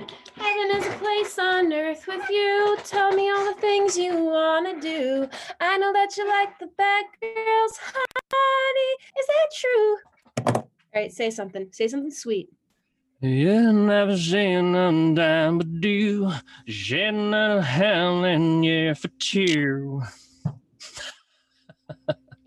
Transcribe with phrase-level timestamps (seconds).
[0.00, 2.78] Heaven is a place on earth with you.
[2.84, 5.28] Tell me all the things you wanna do.
[5.60, 8.96] I know that you like the bad girls, honey.
[9.18, 9.96] Is that true?
[10.56, 11.68] All right, say something.
[11.72, 12.48] Say something sweet.
[13.20, 16.32] Yeah, never seen a dime but do.
[16.66, 20.02] Shedding a hell and yeah for two.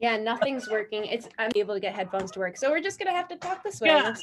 [0.01, 1.05] Yeah, nothing's working.
[1.05, 3.63] It's I'm able to get headphones to work, so we're just gonna have to talk
[3.63, 3.87] this way.
[3.87, 4.13] Yeah.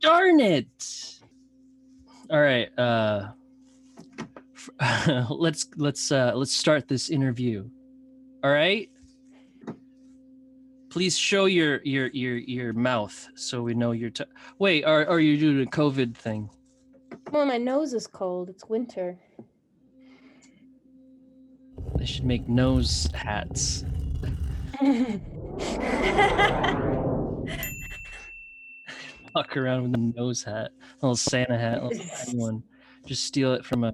[0.00, 1.15] Darn it.
[2.30, 2.68] All right.
[2.78, 3.28] Uh
[5.30, 7.68] let's let's uh let's start this interview.
[8.42, 8.88] All right.
[10.90, 14.24] Please show your your your your mouth so we know you're t-
[14.58, 16.48] wait, are are you doing a COVID thing?
[17.30, 18.48] Well, my nose is cold.
[18.48, 19.18] It's winter.
[21.96, 23.84] They should make nose hats.
[29.34, 30.70] Fuck around with a nose hat,
[31.06, 32.62] little Santa hat, little one.
[33.06, 33.92] Just steal it from a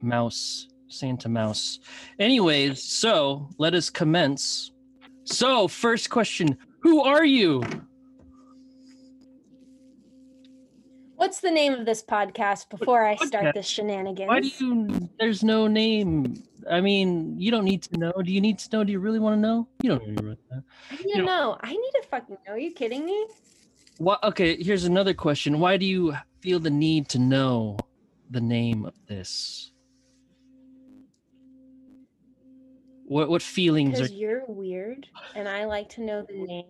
[0.00, 1.80] mouse, Santa mouse.
[2.18, 4.70] Anyways, so let us commence.
[5.24, 7.62] So, first question Who are you?
[11.16, 14.28] What's the name of this podcast before I start this shenanigans?
[14.28, 16.42] Why do you, there's no name?
[16.68, 18.12] I mean, you don't need to know.
[18.12, 18.82] Do you need to know?
[18.82, 19.68] Do you really want to know?
[19.82, 20.62] You don't really want to know.
[20.90, 21.58] I need to know.
[21.60, 22.52] I need to fucking know.
[22.54, 23.26] Are you kidding me?
[23.98, 24.22] What?
[24.24, 25.60] Okay, here's another question.
[25.60, 27.76] Why do you feel the need to know
[28.30, 29.72] the name of this?
[33.04, 36.64] What what feelings are Because you're weird, and I like to know the name.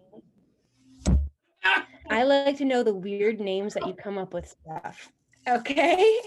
[2.10, 5.10] I like to know the weird names that you come up with stuff.
[5.48, 6.18] Okay.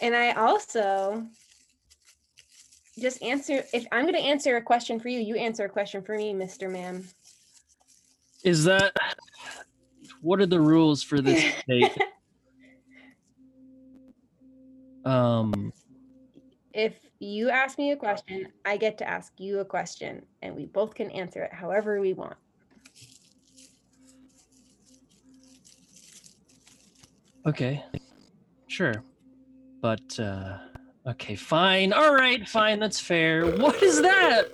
[0.00, 1.26] And I also
[2.98, 6.02] just answer if I'm going to answer a question for you, you answer a question
[6.02, 6.70] for me, Mr.
[6.70, 7.04] Man.
[8.44, 8.94] Is that
[10.20, 11.96] what are the rules for this date?
[15.04, 15.72] um
[16.72, 20.66] if you ask me a question, I get to ask you a question, and we
[20.66, 22.36] both can answer it however we want.
[27.46, 27.84] okay.
[28.68, 28.94] Sure.
[29.80, 30.58] But uh
[31.06, 31.92] okay, fine.
[31.92, 32.78] All right, fine.
[32.78, 33.46] That's fair.
[33.46, 34.48] What is that?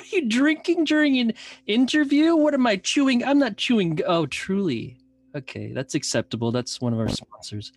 [0.00, 1.34] What are you drinking during an
[1.66, 2.34] interview?
[2.34, 3.22] What am I chewing?
[3.22, 4.00] I'm not chewing.
[4.06, 4.96] Oh, truly.
[5.36, 6.50] Okay, that's acceptable.
[6.50, 7.72] That's one of our sponsors.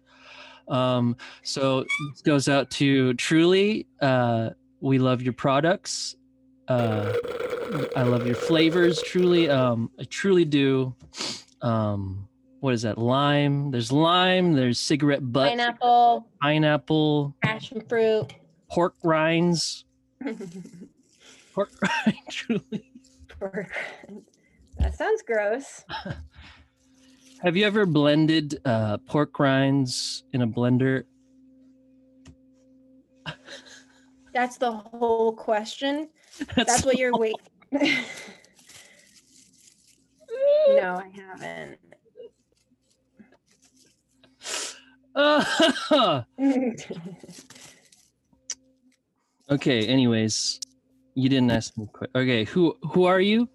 [0.70, 3.88] Um, so this goes out to Truly.
[4.02, 6.16] Uh, we love your products.
[6.70, 7.12] Uh,
[7.98, 9.02] I love your flavors.
[9.02, 10.96] Truly, um, I truly do.
[11.62, 12.30] Um,
[12.62, 12.98] what is that?
[12.98, 13.70] Lime.
[13.70, 14.54] There's lime.
[14.54, 15.50] There's cigarette butt.
[15.50, 17.36] Pineapple, Pineapple.
[17.44, 18.34] passion fruit.
[18.70, 19.84] Pork rinds.
[21.56, 22.18] Pork rind.
[22.30, 22.92] Truly.
[23.40, 23.72] Pork.
[24.80, 25.84] that sounds gross.
[27.44, 31.04] Have you ever blended uh, pork rinds in a blender?
[34.34, 36.10] That's the whole question.
[36.56, 37.38] That's what you're waiting.
[40.70, 41.78] no, I haven't.
[45.16, 46.24] Uh,
[49.52, 49.86] okay.
[49.86, 50.60] Anyways,
[51.16, 51.88] you didn't ask me.
[51.92, 52.10] Quick.
[52.16, 52.44] Okay.
[52.46, 53.50] Who who are you?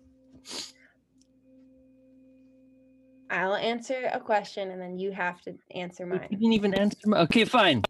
[3.31, 6.27] I'll answer a question and then you have to answer mine.
[6.31, 7.19] You didn't even answer my.
[7.21, 7.83] Okay, fine.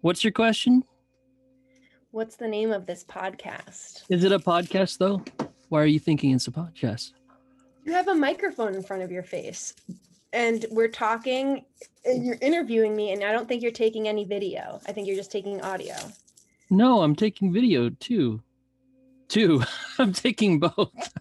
[0.00, 0.82] What's your question?
[2.10, 4.02] What's the name of this podcast?
[4.08, 5.22] Is it a podcast though?
[5.68, 7.12] Why are you thinking it's a podcast?
[7.84, 9.74] You have a microphone in front of your face
[10.32, 11.64] and we're talking
[12.04, 14.80] and you're interviewing me and I don't think you're taking any video.
[14.86, 15.94] I think you're just taking audio.
[16.70, 18.42] No, I'm taking video too.
[19.30, 19.62] Two.
[19.98, 21.12] I'm taking both.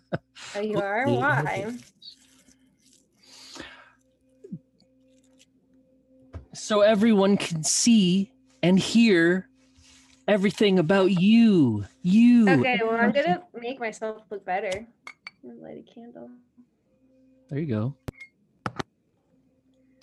[0.55, 1.05] Oh, you are?
[1.07, 1.71] Why?
[6.53, 8.31] So everyone can see
[8.63, 9.47] and hear
[10.27, 11.85] everything about you.
[12.01, 12.49] You.
[12.49, 14.87] Okay, well, I'm gonna make myself look better.
[15.43, 16.31] Light a candle.
[17.49, 17.95] There you go.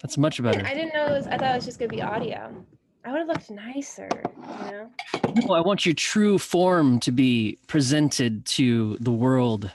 [0.00, 0.64] That's much better.
[0.64, 2.64] I didn't know it was, I thought it was just gonna be audio.
[3.06, 4.90] I would have looked nicer, you know?
[5.36, 9.70] No, I want your true form to be presented to the world.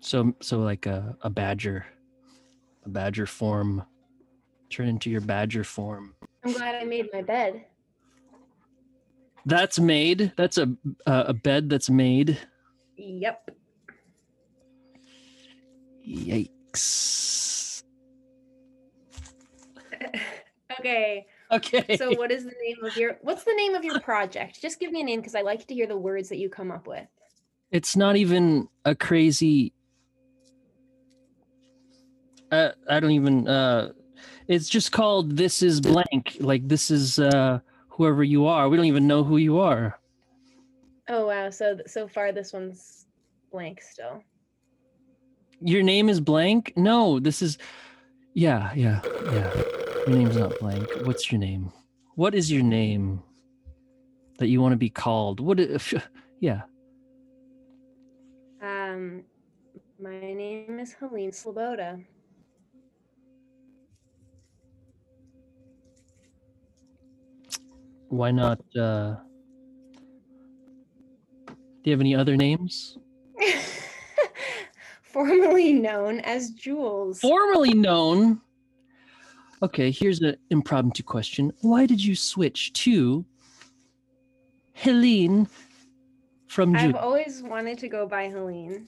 [0.00, 1.86] So, so like a, a badger,
[2.84, 3.82] a badger form.
[4.68, 6.14] Turn into your badger form.
[6.44, 7.64] I'm glad I made my bed.
[9.46, 10.34] That's made.
[10.36, 10.68] That's a
[11.06, 12.38] a, a bed that's made.
[12.98, 13.50] Yep.
[16.06, 17.67] Yikes.
[20.80, 21.26] Okay.
[21.50, 21.96] Okay.
[21.96, 24.60] So what is the name of your what's the name of your project?
[24.60, 26.70] Just give me a name because I like to hear the words that you come
[26.70, 27.06] up with.
[27.70, 29.72] it's not even a crazy
[32.50, 33.46] Uh, I don't even.
[33.46, 33.92] Uh,
[34.46, 38.68] it's just called "This is blank." Like this is uh, whoever you are.
[38.68, 39.98] We don't even know who you are.
[41.08, 41.50] Oh wow.
[41.50, 43.06] So so far this one's
[43.52, 44.22] blank still.
[45.60, 46.72] Your name is blank.
[46.76, 47.58] No, this is.
[48.34, 49.00] Yeah, yeah,
[49.32, 49.50] yeah.
[50.06, 50.88] Your name's not blank.
[51.04, 51.72] What's your name?
[52.14, 53.22] What is your name
[54.38, 55.40] that you want to be called?
[55.40, 55.94] What if?
[56.40, 56.60] Yeah.
[58.62, 59.24] Um,
[60.00, 62.04] my name is Helene Sloboda.
[68.08, 68.60] Why not?
[68.76, 69.16] Uh,
[71.48, 72.98] do you have any other names?
[75.02, 77.18] Formerly known as Jules.
[77.18, 78.40] Formerly known.
[79.62, 81.52] Okay, here's an impromptu question.
[81.62, 83.24] Why did you switch to
[84.74, 85.48] Helene
[86.46, 88.86] from I've always wanted to go by Helene.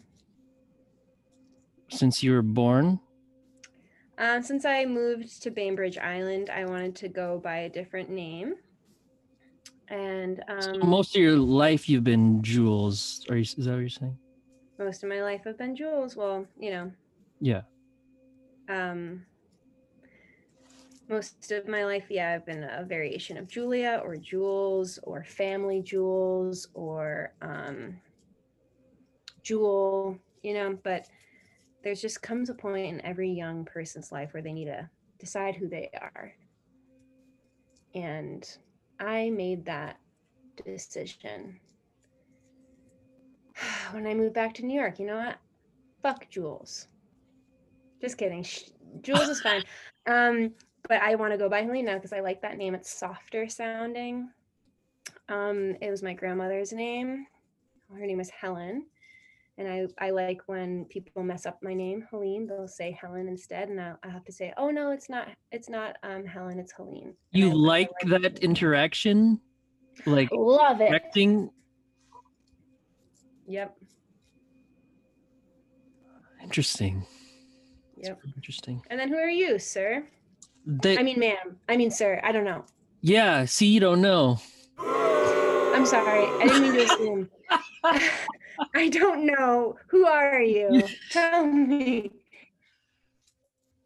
[1.90, 3.00] since you were born?
[4.18, 8.54] Um, since I moved to Bainbridge Island, I wanted to go by a different name.
[9.88, 13.26] And So um, most of your life you've been Jules.
[13.28, 14.16] Are you, is that what you're saying?
[14.78, 16.16] most of my life I've been Jules.
[16.16, 16.92] Well, you know,
[17.40, 17.62] Yeah.
[18.68, 19.26] um,
[21.10, 25.82] most of my life, yeah, I've been a variation of Julia or Jules or family
[25.82, 28.00] Jules or um,
[29.42, 31.08] Jewel, you know, but
[31.82, 35.56] there's just comes a point in every young person's life where they need to decide
[35.56, 36.32] who they are.
[37.94, 38.48] And
[39.00, 39.98] I made that
[40.64, 41.58] decision
[43.90, 45.00] when I moved back to New York.
[45.00, 45.38] You know what?
[46.02, 46.86] Fuck Jules.
[48.00, 48.46] Just kidding.
[49.02, 49.64] Jules is fine.
[50.06, 50.54] Um,
[50.88, 52.74] but I want to go by Helene now because I like that name.
[52.74, 54.30] It's softer sounding.
[55.28, 57.26] Um, it was my grandmother's name.
[57.92, 58.86] Her name is Helen.
[59.58, 63.68] And I, I like when people mess up my name, Helene, they'll say Helen instead.
[63.68, 66.72] And I, I have to say, oh no, it's not, it's not um, Helen, it's
[66.72, 67.14] Helene.
[67.34, 69.38] And You I- I like that interaction?
[70.06, 70.92] Like Love it.
[70.92, 71.50] acting?
[73.48, 73.76] Yep.
[76.42, 77.04] Interesting.
[77.98, 78.18] Yep.
[78.22, 78.82] very Interesting.
[78.88, 80.06] And then who are you, sir?
[80.66, 81.58] They, I mean, ma'am.
[81.68, 82.20] I mean, sir.
[82.22, 82.64] I don't know.
[83.00, 84.38] yeah, see, you don't know.
[84.78, 86.26] I'm sorry.
[86.26, 87.30] I didn't mean to assume.
[88.74, 89.76] I don't know.
[89.88, 90.82] Who are you?
[91.10, 92.10] Tell me.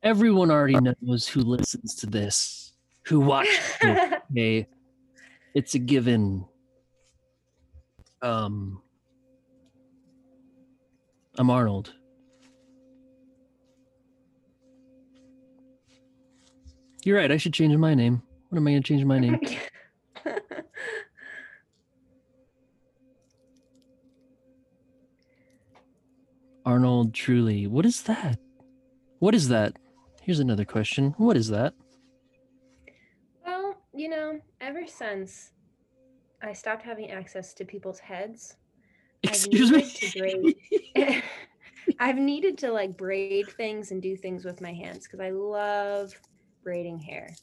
[0.02, 2.72] Everyone already knows who listens to this,
[3.06, 3.58] who watches.
[4.32, 4.66] Okay,
[5.54, 6.44] it's a given.
[8.20, 8.82] Um,
[11.38, 11.94] I'm Arnold.
[17.04, 17.30] You're right.
[17.30, 18.22] I should change my name.
[18.48, 19.38] What am I going to change my name?
[26.64, 27.66] Arnold Truly.
[27.66, 28.38] What is that?
[29.18, 29.76] What is that?
[30.22, 31.14] Here's another question.
[31.18, 31.74] What is that?
[33.44, 35.50] well, you know, ever since
[36.42, 38.56] I stopped having access to people's heads,
[39.26, 39.92] I've Excuse me.
[40.96, 41.22] braid-
[42.00, 46.18] I've needed to like braid things and do things with my hands because I love
[46.64, 47.34] braiding hair.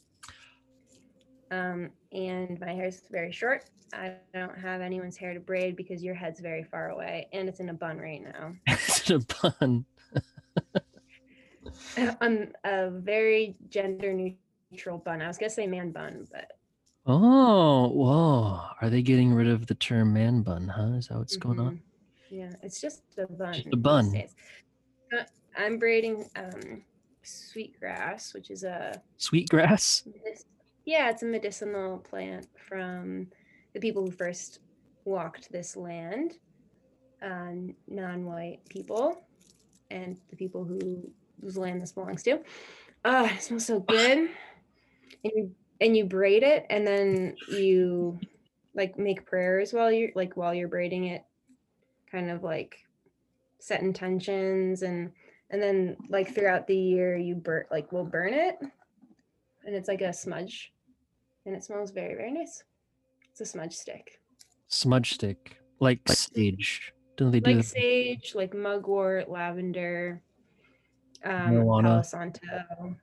[1.51, 3.65] Um, and my hair is very short.
[3.93, 7.59] I don't have anyone's hair to braid because your head's very far away and it's
[7.59, 8.53] in a bun right now.
[8.67, 9.85] it's in a bun.
[12.21, 15.21] I'm a very gender neutral bun.
[15.21, 16.51] I was gonna say man bun, but
[17.05, 18.61] Oh, whoa.
[18.81, 20.93] Are they getting rid of the term man bun, huh?
[20.97, 21.75] Is that what's going on?
[21.75, 21.81] mhm.
[22.29, 23.53] Yeah, it's just a bun.
[23.53, 24.13] Just a bun.
[25.57, 26.83] I'm braiding um,
[27.23, 30.07] sweetgrass, which is a Sweetgrass?
[30.85, 33.27] yeah, it's a medicinal plant from
[33.73, 34.59] the people who first
[35.05, 36.33] walked this land,
[37.21, 37.51] uh,
[37.87, 39.23] non-white people,
[39.89, 41.09] and the people who
[41.41, 42.39] whose land this belongs to.
[43.03, 44.29] Ah, it smells so good.
[45.23, 48.19] And you and you braid it, and then you
[48.73, 51.23] like make prayers while you're like while you're braiding it,
[52.11, 52.79] kind of like
[53.59, 55.11] set intentions and
[55.51, 58.57] and then like throughout the year you burn like we'll burn it
[59.65, 60.73] and it's like a smudge
[61.45, 62.63] and it smells very very nice
[63.29, 64.21] it's a smudge stick
[64.73, 65.57] Smudge stick.
[65.81, 66.93] Like sage.
[67.17, 67.65] Don't they do like that?
[67.65, 70.21] sage like mugwort lavender
[71.25, 71.83] um Marijuana.
[71.83, 72.95] palo santo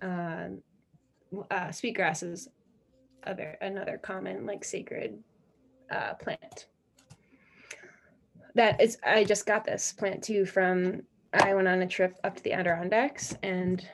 [0.00, 0.62] um
[1.50, 2.48] uh sweetgrass is
[3.24, 5.22] a ver- another common like sacred
[5.90, 6.66] uh plant
[8.54, 12.36] that is i just got this plant too from i went on a trip up
[12.36, 13.86] to the adirondacks and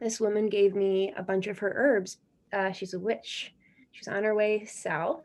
[0.00, 2.18] this woman gave me a bunch of her herbs
[2.52, 3.54] uh, she's a witch
[3.92, 5.24] she's on her way south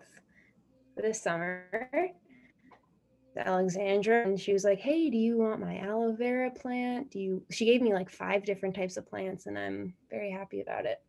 [0.96, 1.66] for this summer
[3.38, 7.12] to Alexandra, and she was like, "Hey, do you want my aloe vera plant?
[7.12, 10.62] Do you?" She gave me like five different types of plants, and I'm very happy
[10.62, 11.02] about it.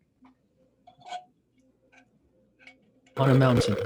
[3.17, 3.77] On a mountain.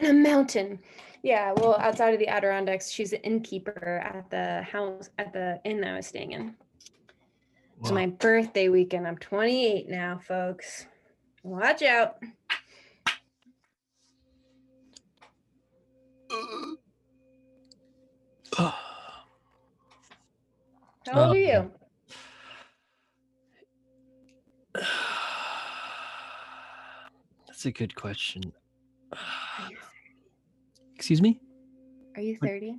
[0.00, 0.80] On a mountain.
[1.28, 5.82] Yeah, well, outside of the Adirondacks, she's an innkeeper at the house at the inn
[5.82, 6.54] that I was staying in.
[7.82, 9.06] It's my birthday weekend.
[9.06, 10.86] I'm 28 now, folks.
[11.42, 12.16] Watch out.
[18.56, 18.74] How
[21.14, 21.70] old are you?
[24.74, 24.82] Um,
[27.46, 28.54] that's a good question.
[30.98, 31.38] Excuse me?
[32.16, 32.74] are you 30?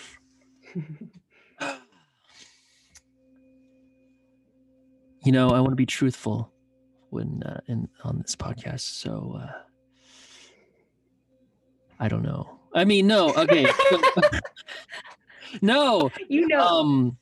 [5.24, 6.50] You know, I want to be truthful
[7.10, 9.52] when uh, in on this podcast, so uh,
[12.00, 12.60] I don't know.
[12.74, 13.34] I mean, no.
[13.36, 13.68] Okay.
[15.62, 16.10] no.
[16.30, 16.62] you know.
[16.62, 17.18] Um,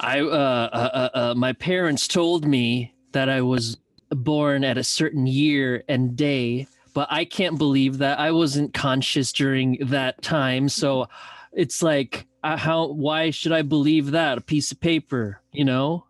[0.00, 3.76] I uh, uh, uh, uh, my parents told me that I was
[4.14, 9.32] born at a certain year and day, but I can't believe that I wasn't conscious
[9.32, 10.68] during that time.
[10.68, 11.08] So
[11.52, 12.88] it's like, uh, how?
[12.88, 14.38] Why should I believe that?
[14.38, 16.06] A piece of paper, you know.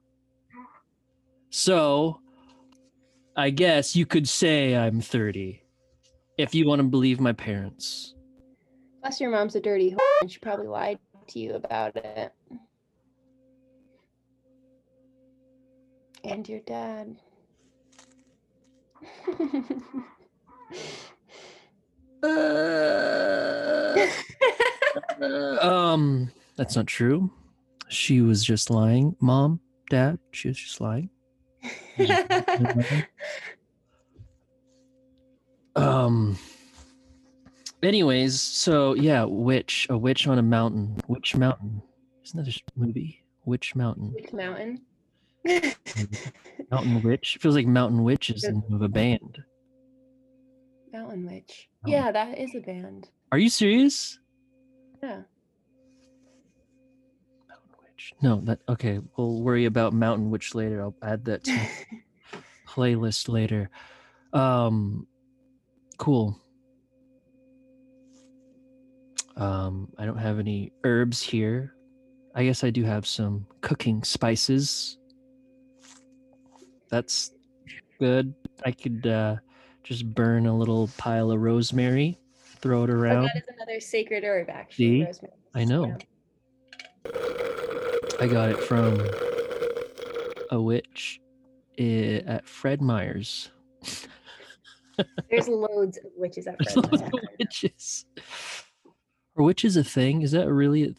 [1.50, 2.20] So,
[3.36, 5.62] I guess you could say I'm 30,
[6.38, 8.14] if you want to believe my parents.
[9.02, 12.32] Plus, your mom's a dirty whore, and she probably lied to you about it.
[16.24, 17.16] And your dad.
[25.60, 27.30] um, that's not true.
[27.88, 29.16] She was just lying.
[29.20, 31.10] Mom, dad, she was just lying.
[35.76, 36.36] Um.
[37.82, 40.96] Anyways, so yeah, witch, a witch on a mountain.
[41.08, 41.82] Witch mountain.
[42.24, 43.24] Isn't that a movie?
[43.44, 44.12] Witch mountain.
[44.12, 44.80] Which mountain?
[46.70, 47.38] Mountain witch.
[47.40, 49.38] Feels like Mountain Witch is the name of a band.
[50.92, 51.68] Mountain Witch.
[51.82, 53.08] Mountain- Yeah, that is a band.
[53.32, 54.18] Are you serious?
[55.02, 55.22] Yeah.
[57.48, 58.12] Mountain Witch.
[58.22, 59.00] No, that okay.
[59.16, 60.80] We'll worry about Mountain Witch later.
[60.82, 61.58] I'll add that to
[62.68, 63.68] playlist later.
[64.32, 65.06] Um,
[65.98, 66.38] cool.
[69.36, 71.74] Um, I don't have any herbs here.
[72.34, 74.98] I guess I do have some cooking spices.
[76.92, 77.30] That's
[77.98, 78.34] good.
[78.66, 79.36] I could uh,
[79.82, 82.18] just burn a little pile of rosemary,
[82.60, 83.24] throw it around.
[83.24, 85.00] that is another sacred herb, actually.
[85.00, 85.04] See?
[85.06, 85.32] rosemary.
[85.54, 85.96] I know.
[88.20, 89.00] I got it from
[90.50, 91.18] a witch
[91.78, 93.50] i- at Fred Meyer's.
[95.30, 97.06] There's loads of witches at There's lots Meyer.
[97.14, 98.04] of witches.
[99.34, 100.20] Are witches a thing?
[100.20, 100.84] Is that really?
[100.84, 100.94] A,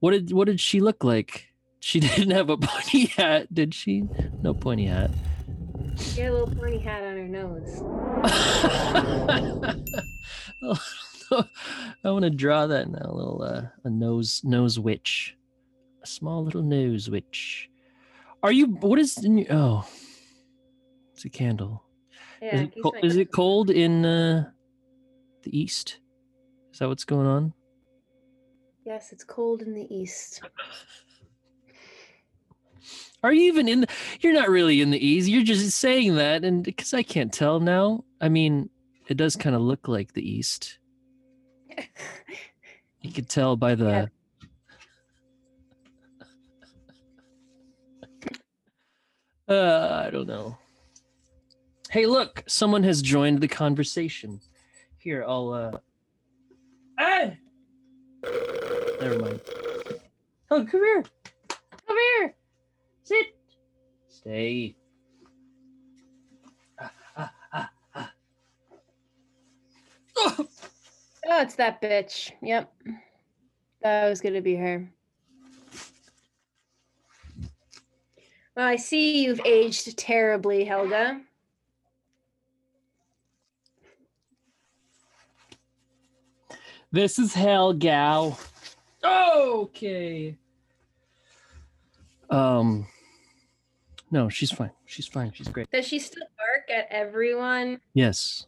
[0.00, 1.46] what did what did she look like?
[1.78, 4.02] She didn't have a pointy hat, did she?
[4.42, 5.10] No pointy hat.
[6.16, 7.82] She had a little pointy hat on her nose.
[12.02, 13.02] I want to draw that now.
[13.04, 15.36] A little uh, a nose nose witch,
[16.02, 17.68] a small little nose witch.
[18.42, 18.64] Are you?
[18.64, 19.52] What is in your?
[19.52, 19.86] Oh,
[21.12, 21.84] it's a candle.
[22.40, 22.54] Yeah.
[22.54, 24.50] is, it co- is it cold in uh,
[25.42, 26.00] the east?
[26.72, 27.52] Is that what's going on?
[28.86, 30.40] Yes, it's cold in the east.
[33.26, 33.80] Are you even in?
[33.80, 33.88] The,
[34.20, 35.28] you're not really in the east.
[35.28, 38.04] You're just saying that, and because I can't tell now.
[38.20, 38.70] I mean,
[39.08, 40.78] it does kind of look like the east.
[43.00, 44.10] You could tell by the.
[49.48, 50.58] Uh, I don't know.
[51.88, 52.42] Hey, look!
[52.48, 54.40] Someone has joined the conversation.
[54.98, 55.50] Here, I'll.
[55.50, 55.78] uh
[56.98, 57.38] Hey!
[59.00, 59.40] Never mind.
[60.50, 61.04] Oh, come here!
[61.48, 62.35] Come here!
[63.06, 63.26] Sit!
[64.08, 64.74] Stay.
[66.80, 68.12] Ah, ah, ah, ah.
[70.16, 70.48] Oh!
[71.28, 72.32] Oh, it's that bitch.
[72.42, 72.72] Yep.
[73.82, 74.90] That was gonna be her.
[78.56, 81.20] Well, I see you've aged terribly, Helga.
[86.90, 88.36] This is hell, gal.
[89.04, 90.34] Okay.
[92.30, 92.88] Um.
[94.10, 94.70] No, she's fine.
[94.84, 95.32] She's fine.
[95.32, 95.70] She's great.
[95.70, 97.80] Does she still bark at everyone?
[97.92, 98.46] Yes.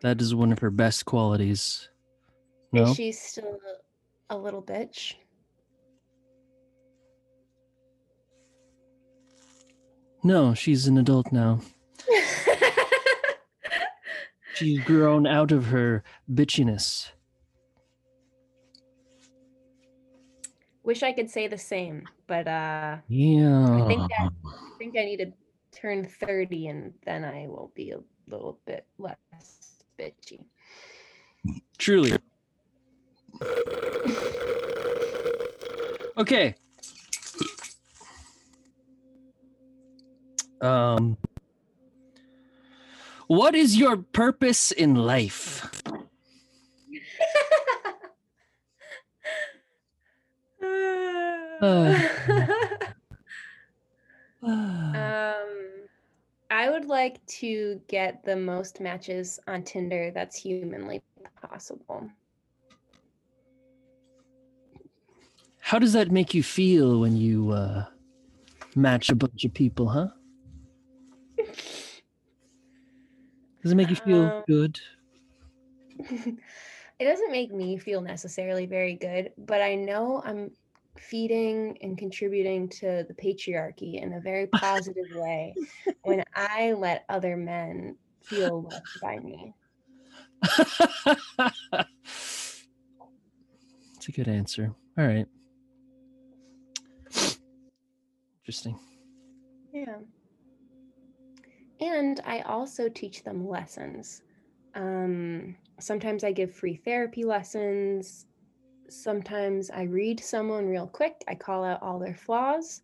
[0.00, 1.88] That is one of her best qualities.
[2.72, 2.90] No.
[2.90, 3.58] Is she still
[4.28, 5.14] a little bitch?
[10.22, 11.60] No, she's an adult now.
[14.54, 17.10] She's grown out of her bitchiness.
[20.86, 23.82] Wish I could say the same, but uh Yeah.
[23.82, 25.32] I think that I think I need to
[25.74, 30.46] turn 30 and then I will be a little bit less bitchy.
[31.76, 32.16] Truly.
[36.16, 36.54] Okay.
[40.60, 41.18] Um
[43.26, 45.65] What is your purpose in life?
[54.42, 55.66] um
[56.50, 61.02] I would like to get the most matches on Tinder that's humanly
[61.42, 62.08] possible.
[65.60, 67.86] How does that make you feel when you uh
[68.76, 70.08] match a bunch of people, huh?
[73.62, 74.78] Does it make you feel Um, good?
[75.98, 80.52] it doesn't make me feel necessarily very good, but I know I'm
[80.98, 85.54] feeding and contributing to the patriarchy in a very positive way
[86.02, 89.54] when I let other men feel loved by me.
[93.96, 94.72] It's a good answer.
[94.96, 95.26] All right.
[98.42, 98.78] Interesting.
[99.72, 99.96] Yeah.
[101.80, 104.22] And I also teach them lessons.
[104.74, 108.26] Um, sometimes I give free therapy lessons.
[108.88, 111.22] Sometimes I read someone real quick.
[111.28, 112.82] I call out all their flaws.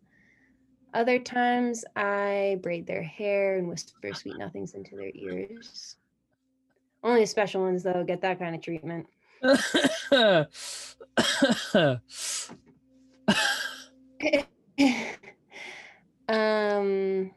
[0.93, 5.95] Other times I braid their hair and whisper sweet nothings into their ears.
[7.03, 9.07] Only the special ones, though, get that kind of treatment.
[16.29, 17.29] um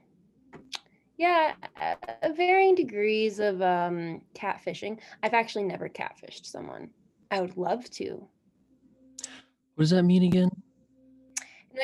[1.16, 6.88] yeah uh, varying degrees of um catfishing i've actually never catfished someone
[7.32, 8.28] i would love to
[9.76, 10.50] what does that mean again?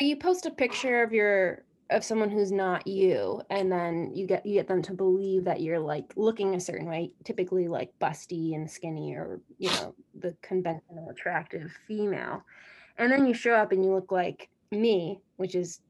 [0.01, 4.27] you you post a picture of your of someone who's not you and then you
[4.27, 7.93] get you get them to believe that you're like looking a certain way typically like
[8.01, 12.43] busty and skinny or you know the conventional attractive female
[12.97, 15.81] and then you show up and you look like me which is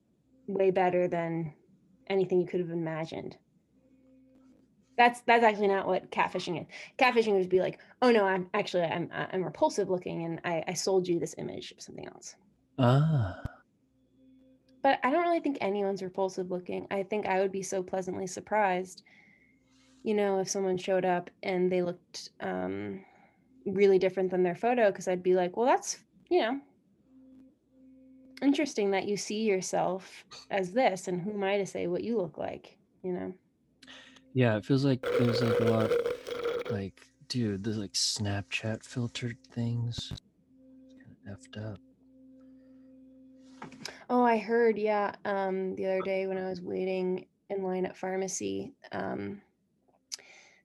[0.49, 1.53] way better than
[2.09, 3.37] anything you could have imagined
[5.03, 6.67] that's that's actually not what catfishing is
[6.99, 10.73] catfishing would be like oh no i'm actually i'm i'm repulsive looking and i i
[10.73, 12.37] sold you this image of something else
[12.79, 13.41] Ah.
[14.83, 16.87] but I don't really think anyone's repulsive looking.
[16.91, 19.03] I think I would be so pleasantly surprised,
[20.03, 23.05] you know, if someone showed up and they looked um,
[23.67, 25.99] really different than their photo, because I'd be like, well, that's,
[26.31, 26.61] you know,
[28.41, 32.17] interesting that you see yourself as this, and who am I to say what you
[32.17, 33.35] look like, you know?
[34.35, 35.91] Yeah, it feels like there's like a lot
[36.71, 40.13] like dude, there's like Snapchat filtered things.
[40.13, 41.79] It's kind of effed up.
[44.11, 47.97] Oh, I heard, yeah, um, the other day when I was waiting in line at
[47.97, 49.41] pharmacy, um,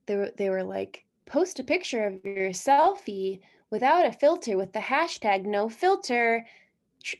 [0.06, 4.72] they were they were like, post a picture of your selfie without a filter with
[4.72, 6.44] the hashtag no filter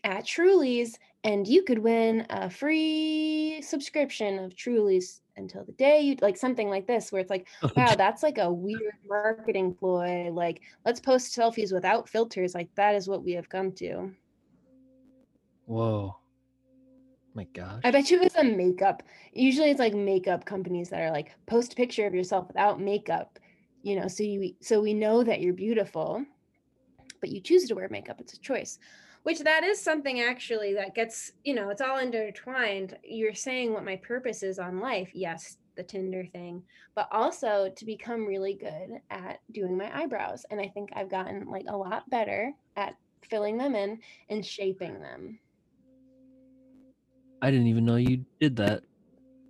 [0.04, 6.16] at Truly's, and you could win a free subscription of Truly's until the day you
[6.20, 10.30] like something like this, where it's like, wow, that's like a weird marketing ploy.
[10.30, 12.54] Like, let's post selfies without filters.
[12.54, 14.12] Like, that is what we have come to.
[15.66, 16.16] Whoa.
[17.34, 17.82] My gosh.
[17.84, 19.02] I bet you it's a makeup.
[19.32, 23.38] Usually it's like makeup companies that are like post a picture of yourself without makeup,
[23.82, 26.24] you know, so you so we know that you're beautiful,
[27.20, 28.20] but you choose to wear makeup.
[28.20, 28.78] It's a choice.
[29.24, 32.96] Which that is something actually that gets, you know, it's all intertwined.
[33.04, 35.10] You're saying what my purpose is on life.
[35.14, 36.62] Yes, the Tinder thing,
[36.94, 40.44] but also to become really good at doing my eyebrows.
[40.50, 45.00] And I think I've gotten like a lot better at filling them in and shaping
[45.00, 45.38] them.
[47.42, 48.82] I didn't even know you did that.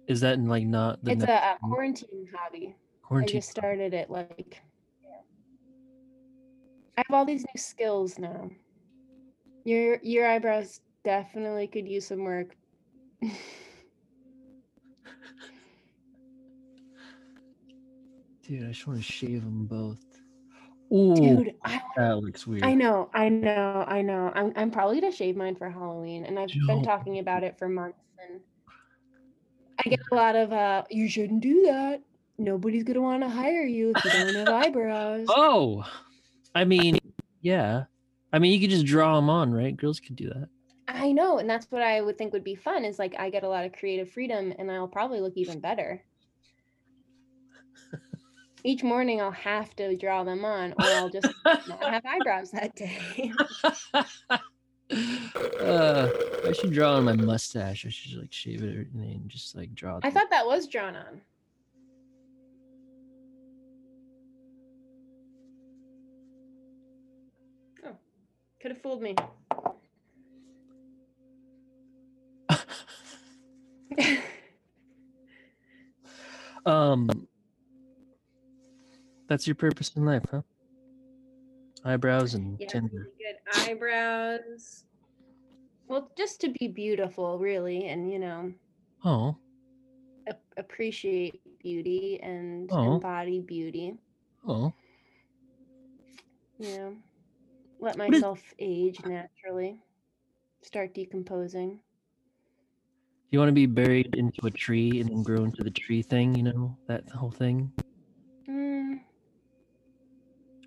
[0.06, 2.76] Is that in like not the It's next a, a quarantine hobby.
[3.02, 3.36] quarantine?
[3.36, 4.60] I just started it like
[6.98, 8.50] I have all these new skills now.
[9.68, 12.56] Your your eyebrows definitely could use some work.
[18.46, 20.02] Dude, I just want to shave them both.
[20.90, 22.64] Ooh, Dude, I, that looks weird.
[22.64, 24.32] I know, I know, I know.
[24.34, 27.68] I'm I'm probably gonna shave mine for Halloween, and I've been talking about it for
[27.68, 27.98] months.
[28.26, 28.40] And
[29.84, 32.00] I get a lot of uh, you shouldn't do that.
[32.38, 35.26] Nobody's gonna want to hire you if you don't have eyebrows.
[35.28, 35.84] Oh,
[36.54, 36.98] I mean,
[37.42, 37.84] yeah.
[38.32, 39.76] I mean, you could just draw them on, right?
[39.76, 40.48] Girls could do that.
[40.86, 42.84] I know, and that's what I would think would be fun.
[42.84, 46.02] Is like I get a lot of creative freedom, and I'll probably look even better.
[48.64, 52.74] Each morning I'll have to draw them on, or I'll just not have eyebrows that
[52.74, 53.32] day.
[55.60, 56.08] uh,
[56.46, 57.84] I should draw on my mustache.
[57.86, 60.00] I should like shave it and just like draw.
[60.02, 61.20] I thought that was drawn on.
[67.84, 67.96] Oh,
[68.60, 69.14] could have fooled me.
[76.66, 77.08] um,
[79.28, 80.42] that's your purpose in life, huh?
[81.84, 83.08] Eyebrows and Yeah, Tinder.
[83.08, 83.36] really good
[83.70, 84.84] eyebrows.
[85.86, 88.52] Well, just to be beautiful, really, and you know,
[89.04, 89.36] Oh,
[90.28, 92.94] ap- appreciate beauty and Oh.
[92.94, 93.94] embody beauty.
[94.46, 94.72] oh.
[96.58, 96.96] Know,
[97.80, 99.80] let What is- myself age naturally,
[100.62, 101.80] start decomposing.
[103.30, 106.34] You want to be buried into a tree and then grow into the tree thing,
[106.34, 107.70] you know, that whole thing?
[108.48, 109.00] Mm,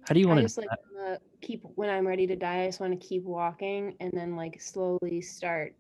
[0.07, 2.63] How do you I want to just like wanna keep when I'm ready to die.
[2.63, 5.75] I just want to keep walking and then like slowly start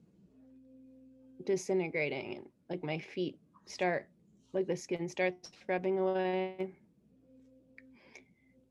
[1.45, 4.09] disintegrating, and like my feet start
[4.53, 6.73] like the skin starts rubbing away,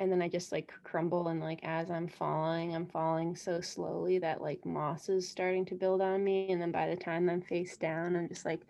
[0.00, 4.18] and then I just like crumble and like as I'm falling, I'm falling so slowly
[4.18, 7.42] that like moss is starting to build on me, and then by the time I'm
[7.42, 8.62] face down, I'm just like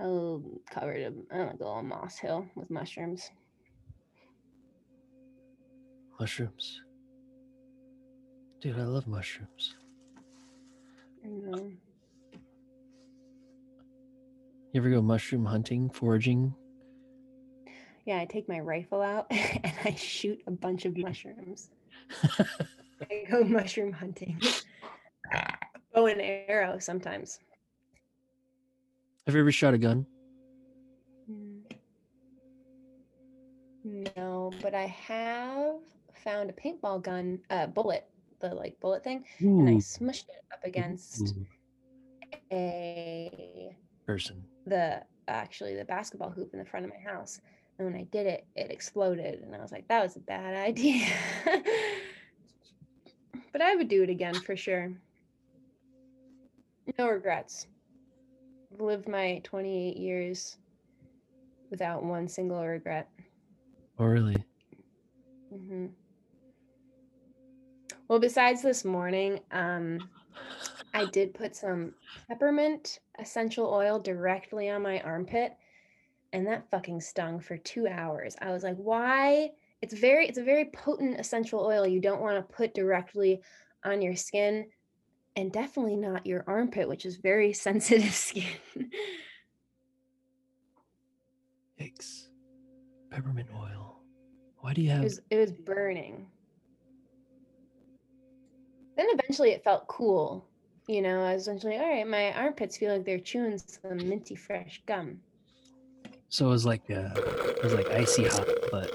[0.00, 3.30] oh covered in like a little moss hill with mushrooms.
[6.20, 6.82] mushrooms?
[8.60, 9.76] Dude, I love mushrooms.
[11.22, 11.78] And, um,
[14.72, 16.54] You ever go mushroom hunting, foraging?
[18.08, 21.68] Yeah, I take my rifle out and I shoot a bunch of mushrooms.
[23.02, 24.40] I go mushroom hunting.
[25.94, 27.38] Bow and arrow sometimes.
[29.26, 30.06] Have you ever shot a gun?
[31.30, 31.60] Mm.
[34.16, 35.74] No, but I have
[36.24, 38.06] found a paintball gun, uh, bullet,
[38.40, 41.34] the like bullet thing, and I smushed it up against
[42.50, 44.42] a person.
[44.66, 47.42] the actually the basketball hoop in the front of my house.
[47.78, 50.56] And when I did it, it exploded, and I was like, that was a bad
[50.56, 51.06] idea.
[53.52, 54.92] but I would do it again for sure.
[56.98, 57.66] No regrets.
[58.72, 60.56] I've lived my 28 years
[61.70, 63.08] without one single regret.
[63.98, 64.44] Oh, really?
[65.52, 65.86] hmm
[68.08, 70.08] Well, besides this morning, um,
[70.94, 71.92] I did put some
[72.28, 75.52] peppermint essential oil directly on my armpit,
[76.32, 78.36] and that fucking stung for two hours.
[78.40, 79.50] I was like, why?
[79.80, 83.40] It's very, it's a very potent essential oil you don't want to put directly
[83.84, 84.66] on your skin,
[85.36, 88.44] and definitely not your armpit, which is very sensitive skin.
[91.80, 92.26] Yikes.
[93.10, 94.00] Peppermint oil.
[94.58, 96.26] Why do you it have was, it was burning.
[98.96, 100.44] Then eventually it felt cool.
[100.88, 104.34] You know, I was eventually, all right, my armpits feel like they're chewing some minty
[104.34, 105.20] fresh gum.
[106.28, 108.90] So it was like uh it was like icy hot, but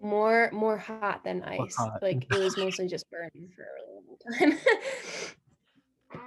[0.00, 1.76] More more hot than ice.
[1.76, 2.02] hot.
[2.02, 4.18] Like it was mostly just burning for a really long
[4.58, 4.58] time.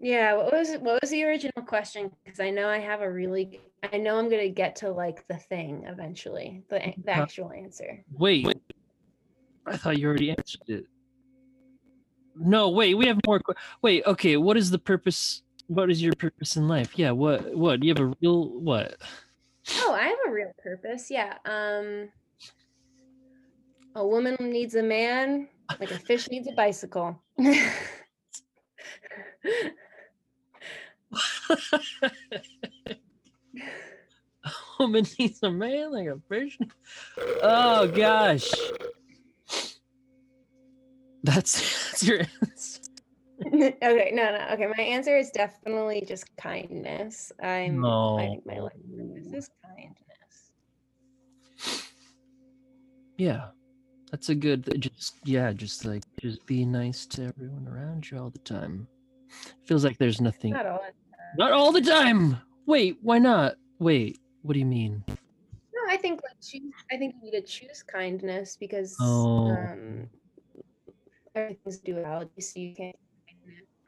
[0.00, 2.10] yeah, what was what was the original question?
[2.24, 3.60] Because I know I have a really
[3.92, 8.04] I know I'm gonna get to like the thing eventually, the the Uh, actual answer.
[8.12, 8.46] wait.
[9.68, 10.84] I thought you already answered it.
[12.38, 13.40] No, wait, we have more
[13.82, 16.98] wait, okay, what is the purpose what is your purpose in life?
[16.98, 17.82] Yeah, what what?
[17.82, 18.96] You have a real what?
[19.80, 21.10] Oh, I have a real purpose.
[21.10, 21.34] Yeah.
[21.44, 22.08] Um
[23.94, 25.48] a woman needs a man,
[25.80, 27.20] like a fish needs a bicycle.
[27.38, 27.50] a
[34.78, 36.58] woman needs a man like a fish.
[37.42, 38.48] Oh gosh.
[41.26, 41.60] That's,
[41.90, 42.80] that's your answer.
[43.82, 44.48] okay, no, no.
[44.52, 47.32] Okay, my answer is definitely just kindness.
[47.42, 48.16] I'm no.
[48.18, 50.52] I think my life purpose is kindness.
[53.18, 53.48] Yeah.
[54.10, 58.30] That's a good just yeah, just like just be nice to everyone around you all
[58.30, 58.86] the time.
[59.64, 60.80] Feels like there's nothing Not all.
[61.36, 62.38] Not all the time.
[62.66, 63.56] Wait, why not?
[63.80, 65.02] Wait, what do you mean?
[65.08, 69.50] No, I think like choose I think you need to choose kindness because Oh.
[69.50, 70.08] um
[71.36, 72.96] everything's duality, so you can't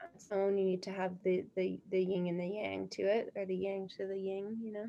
[0.03, 0.59] on its own.
[0.59, 3.57] You need to have the, the the yin and the yang to it, or the
[3.57, 4.87] yang to the yin, you know.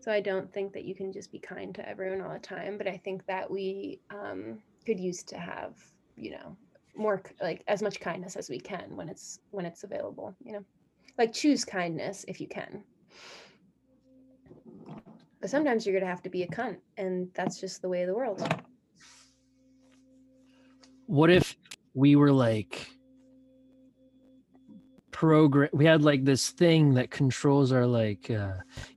[0.00, 2.78] So I don't think that you can just be kind to everyone all the time,
[2.78, 5.74] but I think that we um, could use to have,
[6.16, 6.56] you know,
[6.96, 10.64] more like as much kindness as we can when it's when it's available, you know.
[11.18, 12.82] Like choose kindness if you can.
[15.40, 18.08] But sometimes you're gonna have to be a cunt, and that's just the way of
[18.08, 18.42] the world.
[21.06, 21.56] What if
[22.00, 22.90] we were like
[25.10, 28.54] program we had like this thing that controls our like uh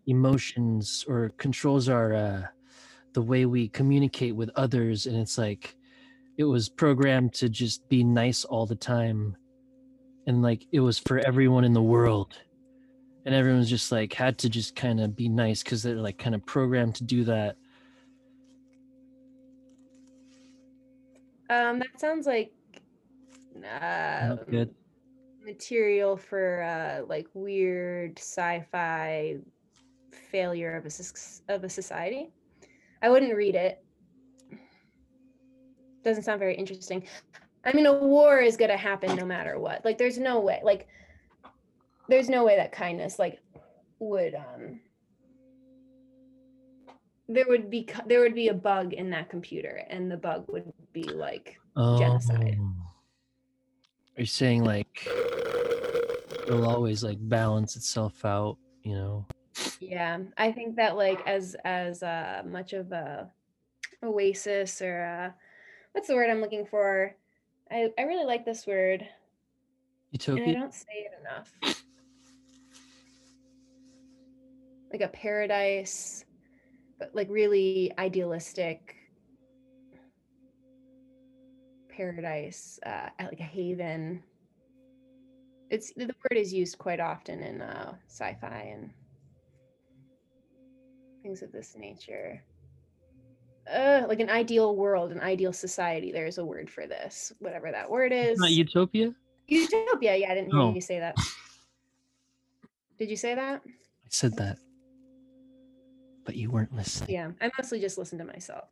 [0.07, 2.43] emotions or controls our uh
[3.13, 5.05] the way we communicate with others.
[5.05, 5.75] And it's like
[6.37, 9.37] it was programmed to just be nice all the time.
[10.27, 12.39] And like it was for everyone in the world.
[13.25, 16.35] And everyone's just like had to just kind of be nice because they're like kind
[16.35, 17.55] of programmed to do that.
[21.49, 22.51] Um, that sounds like
[23.65, 24.73] Um, good
[25.45, 29.37] material for uh, like weird sci-fi
[30.11, 32.31] failure of a of a society.
[33.01, 33.83] I wouldn't read it.
[36.03, 37.03] Doesn't sound very interesting.
[37.65, 39.85] I mean, a war is gonna happen no matter what.
[39.85, 40.59] Like, there's no way.
[40.63, 40.87] Like,
[42.09, 43.39] there's no way that kindness like
[43.99, 44.79] would um.
[47.29, 50.71] There would be there would be a bug in that computer, and the bug would
[50.91, 52.59] be like genocide.
[54.15, 55.07] Are you saying like
[56.47, 59.25] it'll always like balance itself out, you know?
[59.79, 63.29] Yeah, I think that like as as uh, much of a
[64.03, 65.31] oasis or uh
[65.93, 67.15] what's the word I'm looking for?
[67.71, 69.07] I I really like this word
[70.37, 71.51] and I don't say it enough.
[74.91, 76.23] Like a paradise,
[76.99, 78.95] but like really idealistic
[81.97, 84.23] paradise, uh, like a haven.
[85.69, 88.91] It's the word is used quite often in uh, sci-fi and
[91.21, 92.41] things of this nature.
[93.71, 96.11] Uh, like an ideal world, an ideal society.
[96.11, 98.37] There's a word for this, whatever that word is.
[98.39, 99.13] Not utopia?
[99.47, 100.15] Utopia.
[100.17, 100.73] Yeah, I didn't hear Oh.
[100.73, 101.15] you say that.
[102.99, 103.61] Did you say that?
[103.65, 104.57] I said that.
[106.25, 107.11] But you weren't listening.
[107.11, 108.69] Yeah, I mostly just listen to myself.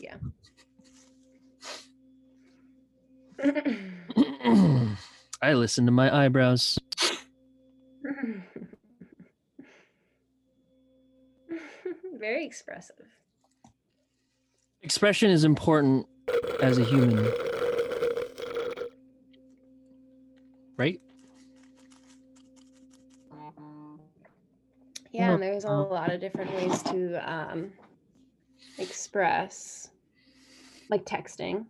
[0.00, 0.16] Yeah.
[5.42, 6.78] I listen to my eyebrows.
[12.18, 13.06] Very expressive.
[14.82, 16.06] Expression is important
[16.62, 17.30] as a human.
[20.76, 21.00] Right?
[25.12, 27.72] Yeah, and there's a uh, lot of different ways to um,
[28.78, 29.90] express,
[30.90, 31.66] like texting.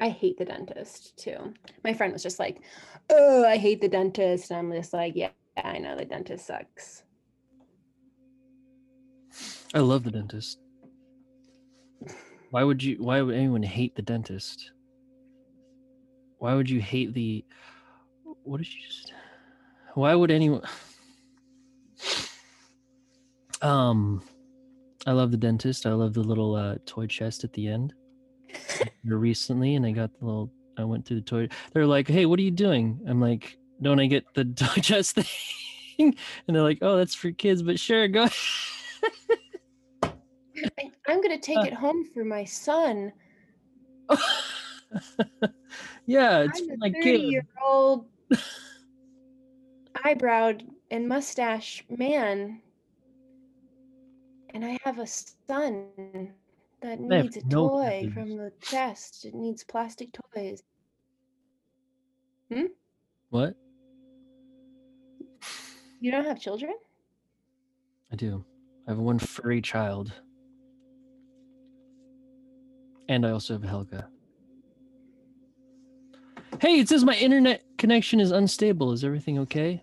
[0.00, 1.54] I hate the dentist too.
[1.84, 2.62] My friend was just like,
[3.10, 5.30] "Oh, I hate the dentist," and I'm just like, "Yeah,
[5.62, 7.02] I know the dentist sucks."
[9.74, 10.58] I love the dentist.
[12.50, 14.72] Why would you why would anyone hate the dentist?
[16.38, 17.44] Why would you hate the
[18.42, 19.12] what did you just
[19.94, 20.62] why would anyone
[23.62, 24.22] um
[25.06, 25.86] I love the dentist.
[25.86, 27.94] I love the little uh, toy chest at the end.
[29.04, 32.26] Here recently and I got the little I went through the toy they're like, Hey,
[32.26, 33.00] what are you doing?
[33.08, 36.14] I'm like, Don't I get the digest thing?
[36.46, 38.26] And they're like, Oh, that's for kids, but sure, go
[40.78, 41.62] I- I'm gonna take Uh.
[41.62, 43.12] it home for my son.
[46.06, 47.20] yeah, it's I'm for a my 30 kid.
[47.22, 48.06] year old
[50.04, 52.60] eyebrowed and mustache man.
[54.52, 56.32] And I have a son
[56.82, 59.24] that needs a no toy from the chest.
[59.24, 60.62] It needs plastic toys.
[62.52, 62.66] Hmm?
[63.28, 63.54] What?
[66.00, 66.74] You don't have children?
[68.12, 68.44] I do.
[68.86, 70.12] I have one furry child.
[73.08, 74.08] And I also have Helga.
[76.60, 78.92] Hey, it says my internet connection is unstable.
[78.92, 79.82] Is everything okay?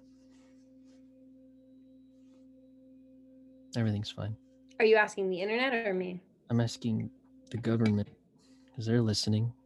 [3.76, 4.36] Everything's fine.
[4.80, 6.22] Are you asking the internet or me?
[6.50, 7.10] I'm asking
[7.52, 8.08] the government
[8.66, 9.52] because they're listening.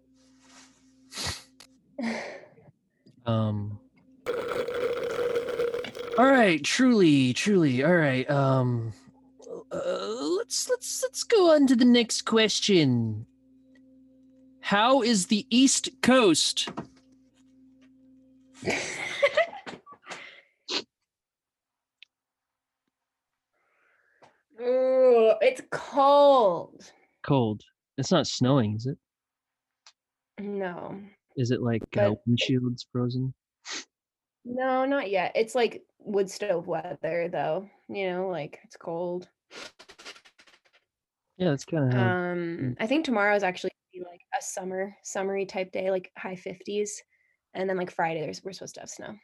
[3.23, 3.79] Um
[6.17, 7.83] All right, truly, truly.
[7.83, 8.27] All right.
[8.31, 8.93] Um
[9.71, 13.27] uh, let's let's let's go on to the next question.
[14.59, 16.69] How is the East Coast?
[24.61, 26.91] oh, it's cold.
[27.23, 27.61] Cold.
[27.97, 28.97] It's not snowing, is it?
[30.39, 30.99] No.
[31.35, 33.33] Is it like uh, windshields frozen?
[34.43, 35.33] No, not yet.
[35.35, 37.69] It's like wood stove weather though.
[37.87, 39.29] You know, like it's cold.
[41.37, 41.99] Yeah, it's kind of.
[41.99, 45.91] Um, I think tomorrow is actually gonna be be like a summer, summery type day,
[45.91, 46.89] like high 50s.
[47.53, 49.15] And then like Friday, we're supposed to have snow.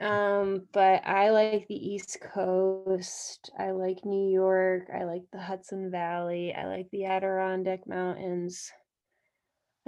[0.00, 3.50] Um, but I like the East Coast.
[3.58, 4.84] I like New York.
[4.94, 6.54] I like the Hudson Valley.
[6.54, 8.70] I like the Adirondack Mountains.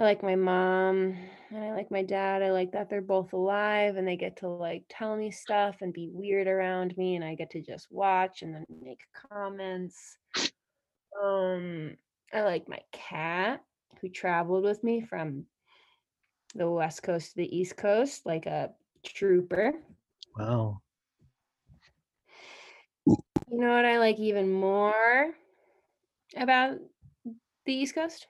[0.01, 1.15] I like my mom
[1.51, 2.41] and I like my dad.
[2.41, 5.93] I like that they're both alive and they get to like tell me stuff and
[5.93, 10.17] be weird around me and I get to just watch and then make comments.
[11.23, 11.97] Um
[12.33, 13.63] I like my cat
[14.01, 15.45] who traveled with me from
[16.55, 18.71] the west coast to the east coast like a
[19.05, 19.73] trooper.
[20.37, 20.81] Wow.
[23.05, 23.17] You
[23.59, 25.31] know what I like even more
[26.37, 26.77] about
[27.65, 28.27] the east coast?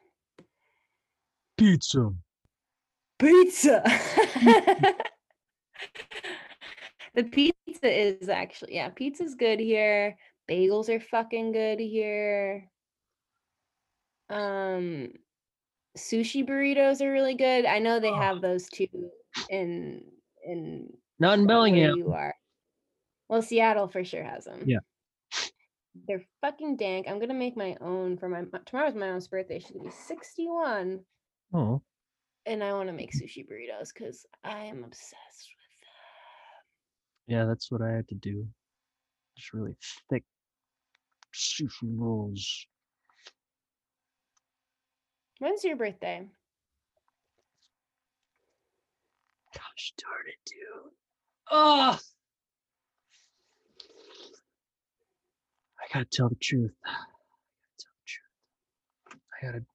[1.58, 2.12] Pizza.
[3.20, 3.84] pizza.
[7.14, 10.18] the pizza is actually yeah, pizza's good here.
[10.50, 12.68] Bagels are fucking good here.
[14.30, 15.10] Um
[15.96, 17.66] sushi burritos are really good.
[17.66, 18.88] I know they have those too
[19.50, 20.02] in
[20.44, 20.90] in
[21.22, 21.98] Not in Bellingham.
[21.98, 22.34] you are.
[23.30, 24.64] Well, Seattle for sure has them.
[24.66, 24.80] Yeah.
[26.08, 27.06] They're fucking dank.
[27.08, 29.60] I'm gonna make my own for my tomorrow's my mom's birthday.
[29.60, 31.02] She's gonna be 61
[31.54, 31.82] Oh,
[32.48, 37.38] and I want to make sushi burritos because I am obsessed with them.
[37.38, 38.48] yeah, that's what I had to do.
[39.38, 39.76] Just really
[40.10, 40.24] thick
[41.36, 42.66] sushi rolls.
[45.40, 46.26] When's your birthday?
[49.54, 50.92] Gosh darn it, dude.
[51.54, 52.00] Oh,
[55.80, 56.72] I gotta tell the truth.
[56.86, 59.22] I gotta tell the truth.
[59.34, 59.66] I gotta,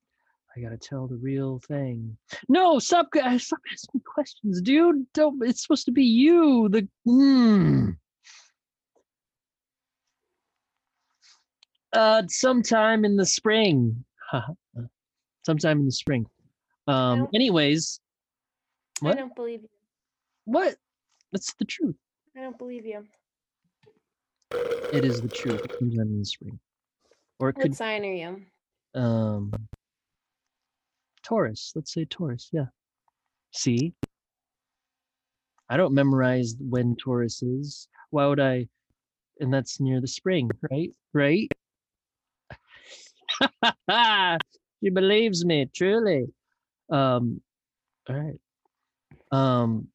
[0.57, 2.17] I gotta tell the real thing.
[2.49, 3.09] No, stop!
[3.23, 5.07] uh, Stop asking me questions, dude.
[5.13, 5.39] Don't.
[5.47, 6.69] It's supposed to be you.
[6.71, 6.89] The.
[7.07, 7.97] Mm.
[11.93, 14.05] Uh, sometime in the spring.
[15.45, 16.27] sometime in the spring.
[16.87, 17.19] Um.
[17.21, 18.01] don't- Anyways,
[19.05, 19.69] I don't believe you.
[20.45, 20.77] what?
[21.33, 21.97] That's the truth.
[22.37, 23.07] I don't believe you.
[24.93, 25.63] It is the truth.
[25.79, 26.59] Sometime in the spring,
[27.39, 28.43] or it What could sign are you?
[28.95, 29.53] um
[31.23, 31.73] Taurus.
[31.75, 32.49] Let's say Taurus.
[32.53, 32.67] Yeah.
[33.53, 33.95] See,
[35.69, 37.89] I don't memorize when Taurus is.
[38.11, 38.69] Why would I?
[39.41, 40.91] And that's near the spring, right?
[41.13, 41.51] Right.
[44.83, 46.27] she believes me truly.
[46.91, 47.41] Um.
[48.09, 48.41] All right.
[49.33, 49.89] Um.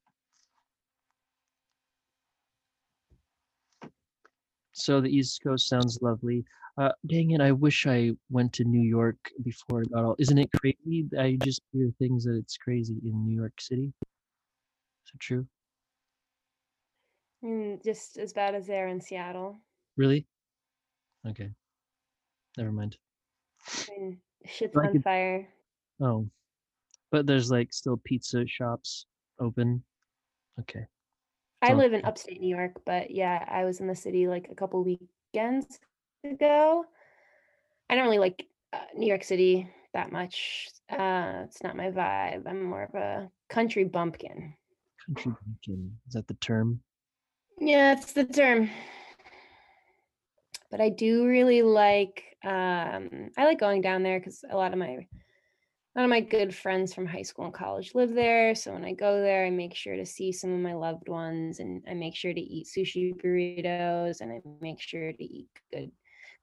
[4.81, 6.43] So the East Coast sounds lovely.
[6.77, 7.41] Uh, dang it!
[7.41, 10.15] I wish I went to New York before it got all.
[10.17, 11.05] Isn't it crazy?
[11.19, 13.93] I just hear things that it's crazy in New York City.
[15.05, 15.45] Is it true?
[17.43, 19.59] Mm, just as bad as there in Seattle.
[19.97, 20.25] Really?
[21.27, 21.49] Okay.
[22.57, 22.97] Never mind.
[23.67, 25.47] I mean, shit's Like on it- fire.
[25.99, 26.27] Oh,
[27.11, 29.05] but there's like still pizza shops
[29.39, 29.83] open.
[30.59, 30.87] Okay.
[31.61, 34.55] I live in upstate New York, but yeah, I was in the city like a
[34.55, 35.79] couple weekends
[36.23, 36.85] ago.
[37.89, 40.69] I don't really like uh, New York City that much.
[40.89, 42.47] Uh, it's not my vibe.
[42.47, 44.53] I'm more of a country bumpkin.
[45.05, 45.91] Country bumpkin.
[46.07, 46.81] Is that the term?
[47.59, 48.69] Yeah, it's the term.
[50.71, 54.79] But I do really like um I like going down there because a lot of
[54.79, 55.05] my
[55.95, 58.55] lot of my good friends from high school and college live there.
[58.55, 61.59] So when I go there, I make sure to see some of my loved ones
[61.59, 65.91] and I make sure to eat sushi burritos and I make sure to eat good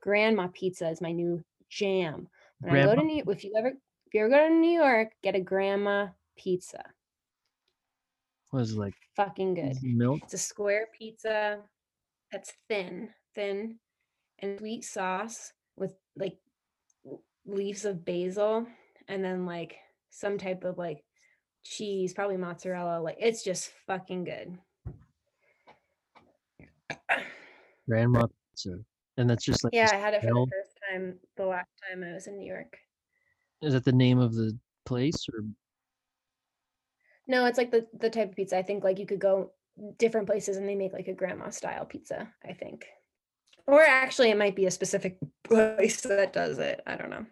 [0.00, 2.28] grandma pizza is my new jam.
[2.60, 3.68] When I go to New if you ever
[4.06, 6.82] if you ever go to New York, get a grandma pizza.
[8.52, 9.76] was like Fucking good.
[9.82, 10.20] milk.
[10.24, 11.58] It's a square pizza
[12.32, 13.78] that's thin, thin,
[14.38, 16.38] and sweet sauce with like
[17.44, 18.66] leaves of basil
[19.08, 19.76] and then like
[20.10, 21.04] some type of like
[21.64, 23.00] cheese, probably mozzarella.
[23.00, 24.58] Like it's just fucking good.
[27.88, 28.78] Grandma pizza.
[29.16, 32.04] And that's just like Yeah, I had it for the first time the last time
[32.04, 32.76] I was in New York.
[33.62, 35.44] Is that the name of the place or
[37.26, 38.56] No, it's like the the type of pizza.
[38.56, 39.52] I think like you could go
[39.98, 42.86] different places and they make like a grandma style pizza, I think.
[43.66, 46.80] Or actually it might be a specific place that does it.
[46.86, 47.26] I don't know.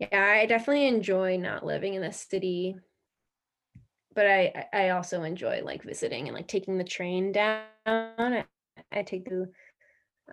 [0.00, 2.76] Yeah, I definitely enjoy not living in the city.
[4.14, 7.64] But I I also enjoy like visiting and like taking the train down.
[7.86, 8.44] I,
[8.92, 9.46] I take to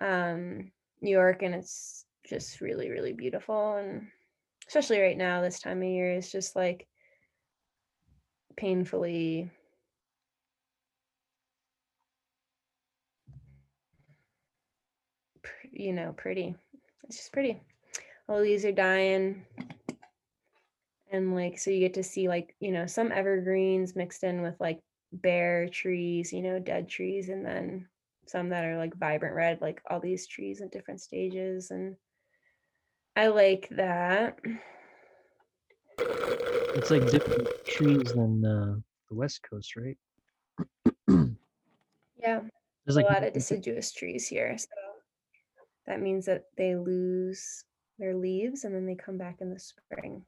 [0.01, 4.07] um New York and it's just really really beautiful and
[4.67, 6.87] especially right now this time of year is just like
[8.57, 9.49] painfully
[15.71, 16.55] you know, pretty.
[17.03, 17.61] It's just pretty.
[18.29, 19.45] Leaves are dying.
[21.11, 24.55] And like, so you get to see like, you know, some evergreens mixed in with
[24.59, 24.79] like
[25.13, 27.87] bare trees, you know, dead trees, and then
[28.25, 31.71] some that are like vibrant red, like all these trees at different stages.
[31.71, 31.95] And
[33.15, 34.39] I like that.
[35.99, 38.75] It's like different trees than uh,
[39.09, 39.97] the West Coast, right?
[42.19, 42.41] Yeah.
[42.85, 44.57] There's a lot of deciduous trees here.
[44.57, 44.67] So
[45.85, 47.63] that means that they lose
[47.99, 50.23] their leaves and then they come back in the spring.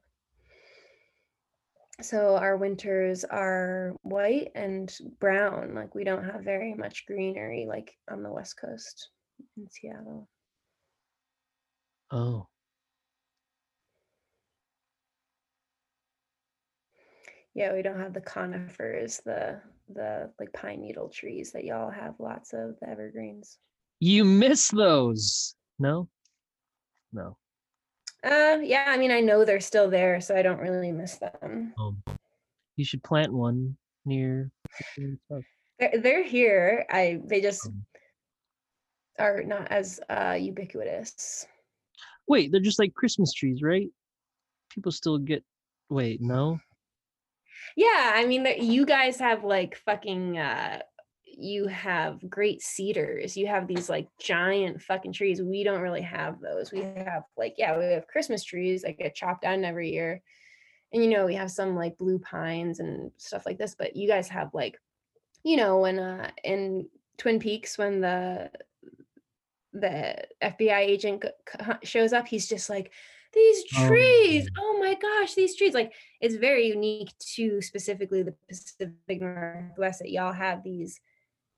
[2.02, 5.74] So our winters are white and brown.
[5.74, 9.10] Like we don't have very much greenery like on the west coast
[9.56, 10.28] in Seattle.
[12.10, 12.48] Oh,
[17.54, 19.60] Yeah, we don't have the conifers, the
[19.92, 23.58] the like pine needle trees that y'all have lots of, the evergreens.
[23.98, 25.56] you miss those?
[25.78, 26.08] No,
[27.12, 27.36] no.
[28.22, 31.72] Uh yeah, I mean I know they're still there, so I don't really miss them.
[31.78, 32.02] Um,
[32.76, 34.50] you should plant one near.
[35.78, 36.84] They're, they're here.
[36.90, 37.84] I they just Um.
[39.18, 41.46] are not as uh ubiquitous.
[42.28, 43.88] Wait, they're just like Christmas trees, right?
[44.70, 45.42] People still get.
[45.88, 46.58] Wait, no.
[47.76, 50.80] Yeah, I mean that you guys have like fucking uh
[51.40, 53.36] you have great cedars.
[53.36, 55.42] You have these like giant fucking trees.
[55.42, 56.72] We don't really have those.
[56.72, 60.22] We have like yeah, we have Christmas trees that get chopped down every year.
[60.92, 64.08] And you know, we have some like blue pines and stuff like this, but you
[64.08, 64.78] guys have like
[65.42, 68.50] you know, when uh in Twin Peaks when the
[69.72, 71.24] the FBI agent
[71.82, 72.92] shows up, he's just like
[73.32, 74.44] these Oh, trees.
[74.44, 74.50] yeah.
[74.58, 75.74] Oh my gosh, these trees.
[75.74, 81.00] Like it's very unique to specifically the Pacific Northwest that y'all have these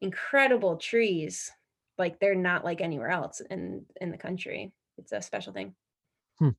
[0.03, 1.51] incredible trees.
[1.97, 4.73] Like they're not like anywhere else in in the country.
[4.99, 5.75] It's a special thing.
[6.39, 6.51] Hmm.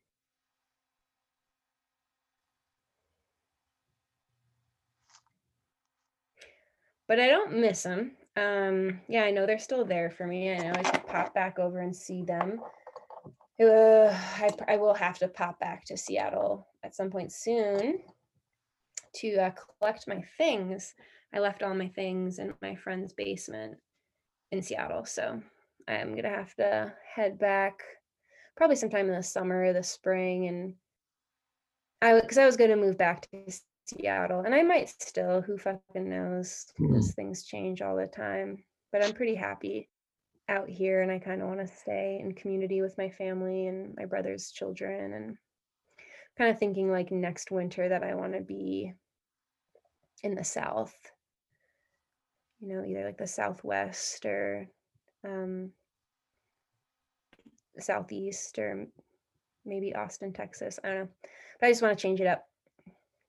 [7.07, 8.13] But I don't miss them.
[8.35, 10.51] Um, yeah, I know they're still there for me.
[10.51, 12.59] I know I can pop back over and see them.
[13.61, 17.99] Uh, I, I will have to pop back to Seattle at some point soon
[19.15, 20.95] to uh, collect my things.
[21.33, 23.77] I left all my things in my friend's basement
[24.51, 25.41] in Seattle, so
[25.87, 27.81] I'm gonna have to head back
[28.55, 30.75] probably sometime in the summer, or the spring, and
[32.01, 33.51] I because I was gonna move back to
[33.85, 35.41] Seattle, and I might still.
[35.41, 36.65] Who fucking knows?
[36.77, 36.87] Hmm.
[36.87, 38.63] Because things change all the time.
[38.91, 39.89] But I'm pretty happy
[40.49, 43.95] out here, and I kind of want to stay in community with my family and
[43.95, 45.37] my brother's children, and
[46.37, 48.93] kind of thinking like next winter that I want to be
[50.21, 50.93] in the South.
[52.63, 54.69] You know, either like the Southwest or
[55.27, 55.71] um,
[57.77, 58.87] Southeast or
[59.65, 60.79] maybe Austin, Texas.
[60.81, 61.07] I don't know.
[61.59, 62.45] But I just want to change it up.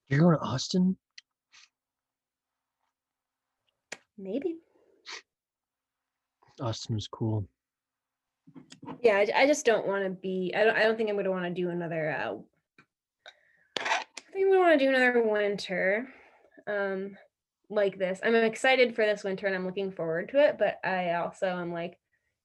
[0.09, 0.97] You're going to Austin?
[4.17, 4.59] Maybe.
[6.61, 7.49] Austin was cool.
[9.03, 10.53] Yeah, I, I just don't want to be.
[10.57, 10.77] I don't.
[10.77, 12.11] I don't think I'm going to want to do another.
[12.11, 12.37] Uh,
[13.81, 16.09] I think we want to do another winter,
[16.69, 17.17] um,
[17.75, 18.21] like this.
[18.23, 20.57] I'm excited for this winter and I'm looking forward to it.
[20.59, 21.99] But I also am like,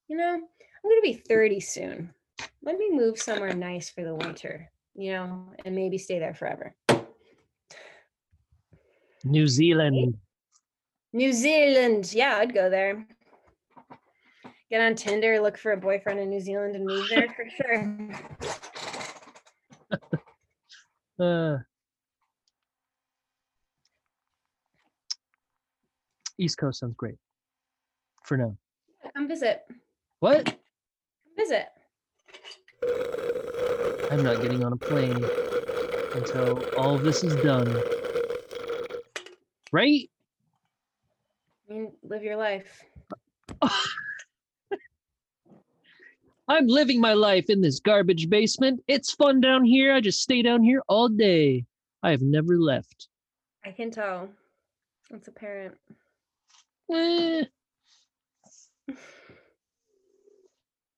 [0.07, 0.41] you know, I'm
[0.83, 2.13] going to be 30 soon.
[2.63, 6.75] Let me move somewhere nice for the winter, you know, and maybe stay there forever.
[9.23, 10.17] New Zealand.
[11.11, 12.13] New Zealand.
[12.13, 13.05] Yeah, I'd go there.
[14.69, 18.09] Get on Tinder, look for a boyfriend in New Zealand and move there for sure.
[21.19, 21.57] Uh,
[26.39, 27.17] East Coast sounds great.
[28.23, 28.57] For now.
[29.15, 29.63] Come visit.
[30.19, 30.45] What?
[30.45, 30.55] Come
[31.37, 31.67] visit.
[34.11, 35.23] I'm not getting on a plane
[36.15, 37.81] until all this is done.
[39.71, 40.09] Right?
[41.69, 42.83] I mean, live your life.
[46.47, 48.81] I'm living my life in this garbage basement.
[48.87, 49.93] It's fun down here.
[49.93, 51.65] I just stay down here all day.
[52.01, 53.07] I have never left.
[53.63, 54.29] I can tell.
[55.11, 55.75] It's apparent.
[56.91, 57.45] Eh.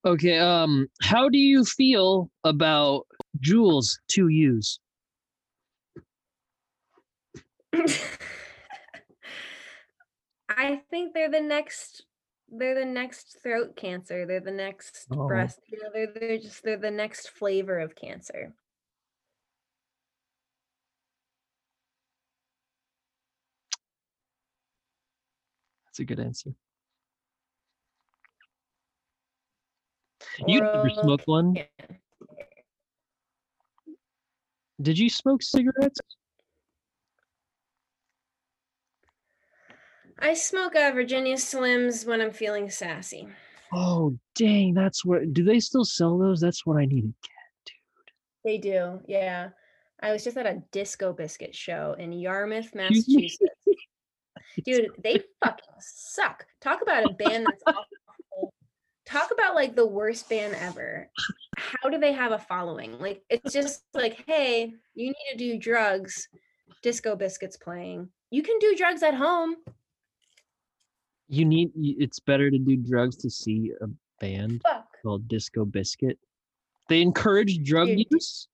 [0.05, 3.05] Okay, um, how do you feel about
[3.39, 4.79] Juuls to use?
[10.49, 12.05] I think they're the next
[12.53, 14.25] they're the next throat cancer.
[14.25, 15.25] They're the next Oh.
[15.27, 18.53] breast, you know, they're they're just they're the next flavor of cancer.
[25.91, 26.51] That's a good answer.
[30.47, 31.55] You never smoked one?
[34.81, 35.99] Did you smoke cigarettes?
[40.17, 43.27] I smoke uh, Virginia Slims when I'm feeling sassy.
[43.73, 44.73] Oh, dang.
[44.73, 45.33] That's what.
[45.33, 46.39] Do they still sell those?
[46.39, 47.75] That's what I need to get, dude.
[48.45, 49.49] They do, yeah.
[50.01, 53.60] I was just at a disco biscuit show in Yarmouth, Massachusetts.
[54.63, 56.45] Dude, they fucking suck.
[56.61, 58.53] Talk about a band that's awful.
[59.05, 61.09] Talk about like the worst band ever.
[61.57, 62.97] How do they have a following?
[62.99, 66.27] Like it's just like, hey, you need to do drugs.
[66.81, 68.09] Disco biscuits playing.
[68.29, 69.55] You can do drugs at home.
[71.27, 71.71] You need.
[71.75, 73.87] It's better to do drugs to see a
[74.19, 74.87] band Fuck.
[75.03, 76.17] called Disco Biscuit.
[76.89, 78.47] They encourage drug Dude, use,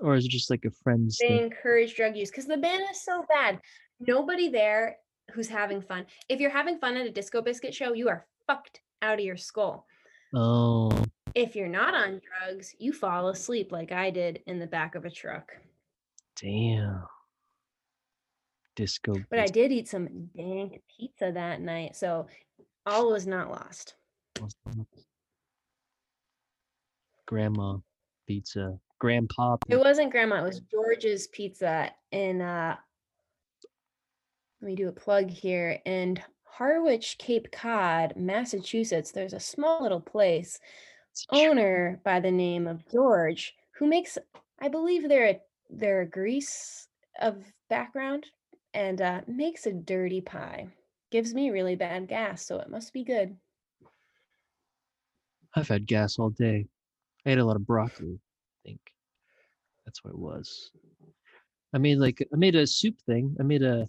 [0.00, 1.38] or is it just like a friend's They thing?
[1.44, 3.60] encourage drug use because the band is so bad.
[4.06, 4.98] Nobody there
[5.32, 6.06] who's having fun.
[6.28, 9.36] If you're having fun at a disco biscuit show, you are fucked out of your
[9.36, 9.86] skull.
[10.34, 10.90] Oh,
[11.34, 15.04] If you're not on drugs, you fall asleep like I did in the back of
[15.04, 15.52] a truck.
[16.36, 17.04] damn.
[18.74, 19.12] Disco.
[19.28, 22.26] But I did eat some dank pizza that night, so
[22.86, 23.96] all was not lost.
[27.26, 27.76] Grandma
[28.26, 28.78] pizza.
[28.98, 29.56] Grandpa.
[29.68, 32.76] It wasn't grandma, it was George's Pizza in uh
[34.62, 39.10] let me do a plug here in Harwich, Cape Cod, Massachusetts.
[39.10, 40.60] There's a small little place
[41.10, 44.18] It's a tr- owner by the name of George who makes
[44.60, 46.86] I believe they're a, they're a Greece
[47.20, 48.26] of background
[48.72, 50.68] and uh, makes a dirty pie.
[51.10, 53.36] Gives me really bad gas, so it must be good.
[55.56, 56.66] I've had gas all day.
[57.26, 58.20] I ate a lot of broccoli.
[58.20, 58.80] I think
[59.84, 60.70] that's what it was.
[61.74, 63.36] I made like I made a soup thing.
[63.40, 63.88] I made a.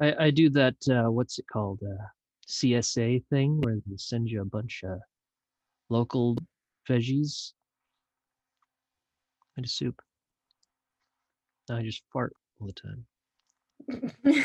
[0.00, 0.76] I I do that.
[0.88, 1.80] Uh, what's it called?
[1.82, 2.04] Uh,
[2.46, 4.98] CSA thing where they send you a bunch of
[5.88, 6.36] local
[6.88, 7.52] veggies.
[9.56, 10.00] I a soup.
[11.70, 13.06] I just fart all the time.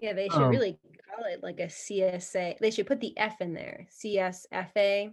[0.00, 0.78] yeah, they should Um, really
[1.08, 2.58] call it like a CSA.
[2.58, 5.12] They should put the F in there, CSFA.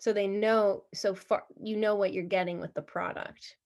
[0.00, 3.56] So they know so far you know what you're getting with the product.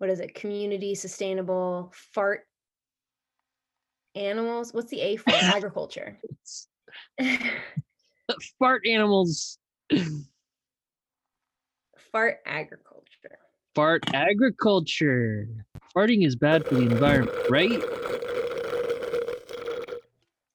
[0.00, 0.34] What is it?
[0.34, 2.46] Community sustainable fart
[4.14, 4.72] animals.
[4.72, 5.30] What's the A for?
[5.42, 6.18] Agriculture.
[8.58, 9.58] Fart animals.
[12.12, 13.36] fart agriculture.
[13.74, 15.46] Fart agriculture.
[15.94, 17.82] Farting is bad for the environment, right?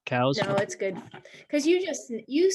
[0.08, 0.40] Cows.
[0.42, 1.00] No, it's good
[1.42, 2.52] because you just you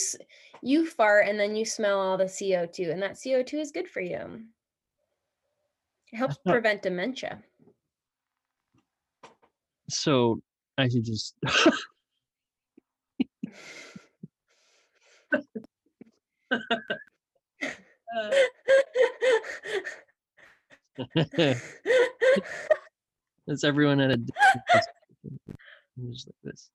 [0.62, 3.70] you fart and then you smell all the CO two, and that CO two is
[3.70, 4.40] good for you.
[6.12, 7.42] It helps not- prevent dementia.
[9.88, 10.40] So
[10.78, 11.34] I should just
[23.46, 25.40] It's everyone at a different distance.
[25.98, 26.70] I'm just like this.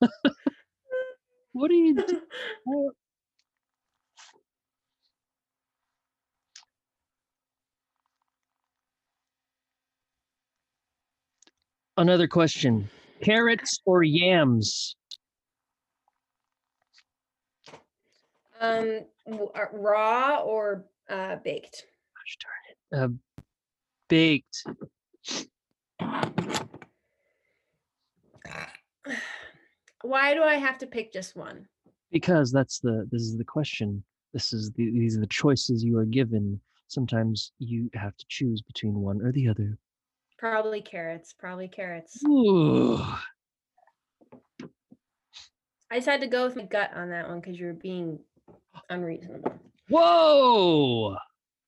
[1.52, 2.90] what are you doing?
[11.96, 12.88] Another question.
[13.20, 14.96] Carrots or yams?
[18.64, 21.86] um, uh, raw or uh, baked.
[22.16, 22.76] Gosh darn it.
[22.96, 23.08] Uh,
[24.08, 24.64] baked.
[30.02, 31.68] Why do I have to pick just one?
[32.10, 34.02] Because that's the this is the question.
[34.32, 36.60] This is the these are the choices you are given.
[36.88, 39.78] Sometimes you have to choose between one or the other.
[40.44, 41.32] Probably carrots.
[41.32, 42.22] Probably carrots.
[42.26, 42.98] Ooh.
[45.90, 48.18] I just had to go with my gut on that one because you were being
[48.90, 49.58] unreasonable.
[49.88, 51.16] Whoa!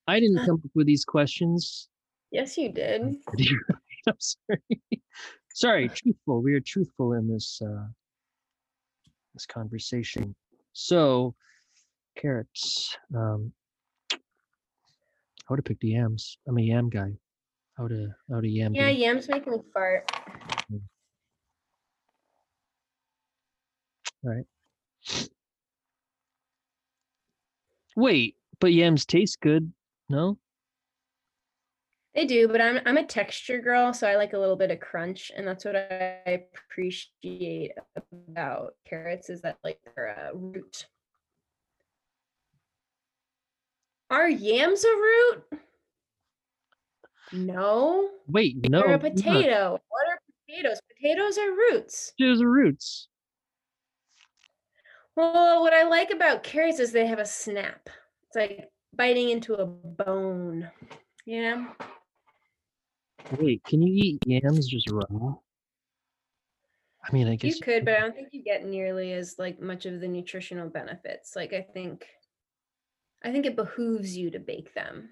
[0.07, 1.89] I didn't come up with these questions.
[2.31, 3.01] Yes, you did.
[4.07, 4.61] I'm sorry.
[5.55, 6.43] sorry, truthful.
[6.43, 7.87] We are truthful in this uh
[9.33, 10.35] this conversation.
[10.75, 11.35] So
[12.15, 12.95] carrots.
[13.17, 13.53] Um
[14.13, 14.19] I
[15.49, 16.37] would have picked the yams.
[16.47, 17.15] I'm a yam guy.
[17.79, 18.75] Would have I would yam.
[18.75, 20.11] Yeah, yams make me fart.
[20.73, 20.81] Mm.
[24.25, 24.47] All right.
[27.95, 29.73] Wait, but yams taste good.
[30.09, 30.39] No?
[32.15, 34.81] They do, but I'm I'm a texture girl, so I like a little bit of
[34.81, 37.73] crunch, and that's what I appreciate
[38.03, 40.87] about carrots is that like they're a root.
[44.09, 45.61] Are yams a root?
[47.33, 48.81] No, Wait, no.
[48.81, 49.17] they're a they're not.
[49.17, 49.81] potato.
[49.89, 50.19] What are
[50.49, 50.81] potatoes?
[51.01, 52.13] Potatoes are roots.
[52.19, 53.09] Potatoes are roots.
[55.17, 57.89] Well, what I like about carrots is they have a snap.
[58.25, 60.71] It's like biting into a bone.
[61.25, 61.67] You know?
[63.39, 65.35] Wait, can you eat yams just raw?
[67.03, 69.61] I mean, I guess You could, but I don't think you get nearly as like
[69.61, 71.35] much of the nutritional benefits.
[71.35, 72.07] Like I think
[73.25, 75.11] I think it behooves you to bake them.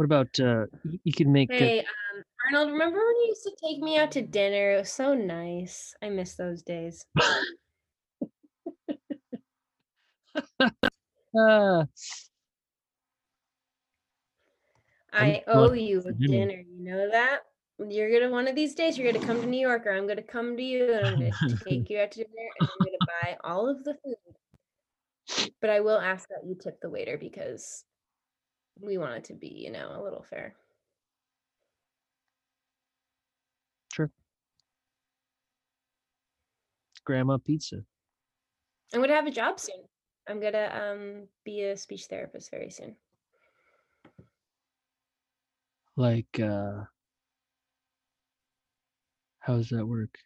[0.00, 0.64] What about uh
[1.04, 4.22] you can make Hey, um, Arnold, remember when you used to take me out to
[4.22, 4.72] dinner?
[4.72, 5.94] It was so nice.
[6.00, 7.04] I miss those days.
[11.38, 11.84] uh,
[15.12, 16.46] I owe you a dinner.
[16.46, 16.64] dinner.
[16.66, 17.40] You know that?
[17.86, 20.22] You're gonna one of these days you're gonna come to New York or I'm gonna
[20.22, 21.30] come to you and I'm gonna
[21.68, 24.16] take you out to dinner and I'm gonna buy all of the food.
[25.60, 27.84] But I will ask that you tip the waiter because
[28.82, 30.54] we want it to be, you know, a little fair.
[33.92, 34.10] Sure.
[37.04, 37.84] Grandma pizza.
[38.92, 39.82] I'm gonna have a job soon.
[40.28, 42.96] I'm gonna um be a speech therapist very soon.
[45.96, 46.84] Like uh
[49.40, 50.18] how does that work?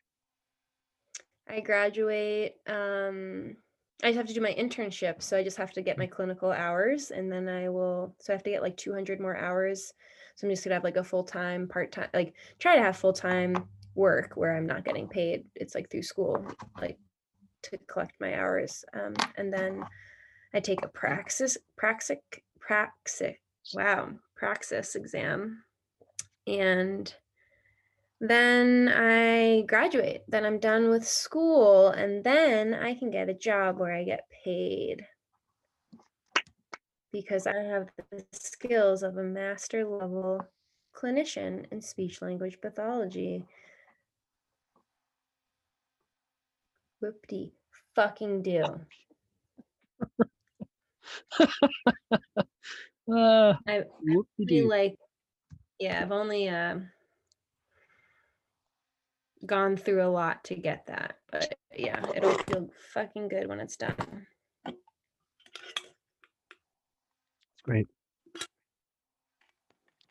[1.49, 2.57] I graduate.
[2.67, 3.57] Um,
[4.03, 6.51] I just have to do my internship, so I just have to get my clinical
[6.51, 8.15] hours, and then I will.
[8.19, 9.93] So I have to get like 200 more hours.
[10.35, 12.97] So I'm just gonna have like a full time, part time, like try to have
[12.97, 15.45] full time work where I'm not getting paid.
[15.55, 16.45] It's like through school,
[16.81, 16.99] like
[17.63, 19.85] to collect my hours, um, and then
[20.53, 23.37] I take a praxis, praxic, praxic.
[23.73, 25.65] Wow, praxis exam,
[26.47, 27.15] and
[28.31, 30.23] then I graduate.
[30.29, 34.29] Then I'm done with school, and then I can get a job where I get
[34.45, 35.07] paid
[37.13, 40.47] because I have the skills of a master level
[40.95, 43.45] clinician in speech language pathology.
[47.01, 47.53] Whoopty
[47.95, 48.81] fucking do.
[53.13, 53.85] Uh I
[54.47, 54.69] be doo.
[54.69, 54.97] like,
[55.79, 56.79] yeah, I've only uh,
[59.47, 63.77] gone through a lot to get that, but yeah, it'll feel fucking good when it's
[63.77, 63.95] done.
[64.67, 64.77] It's
[67.63, 67.89] great.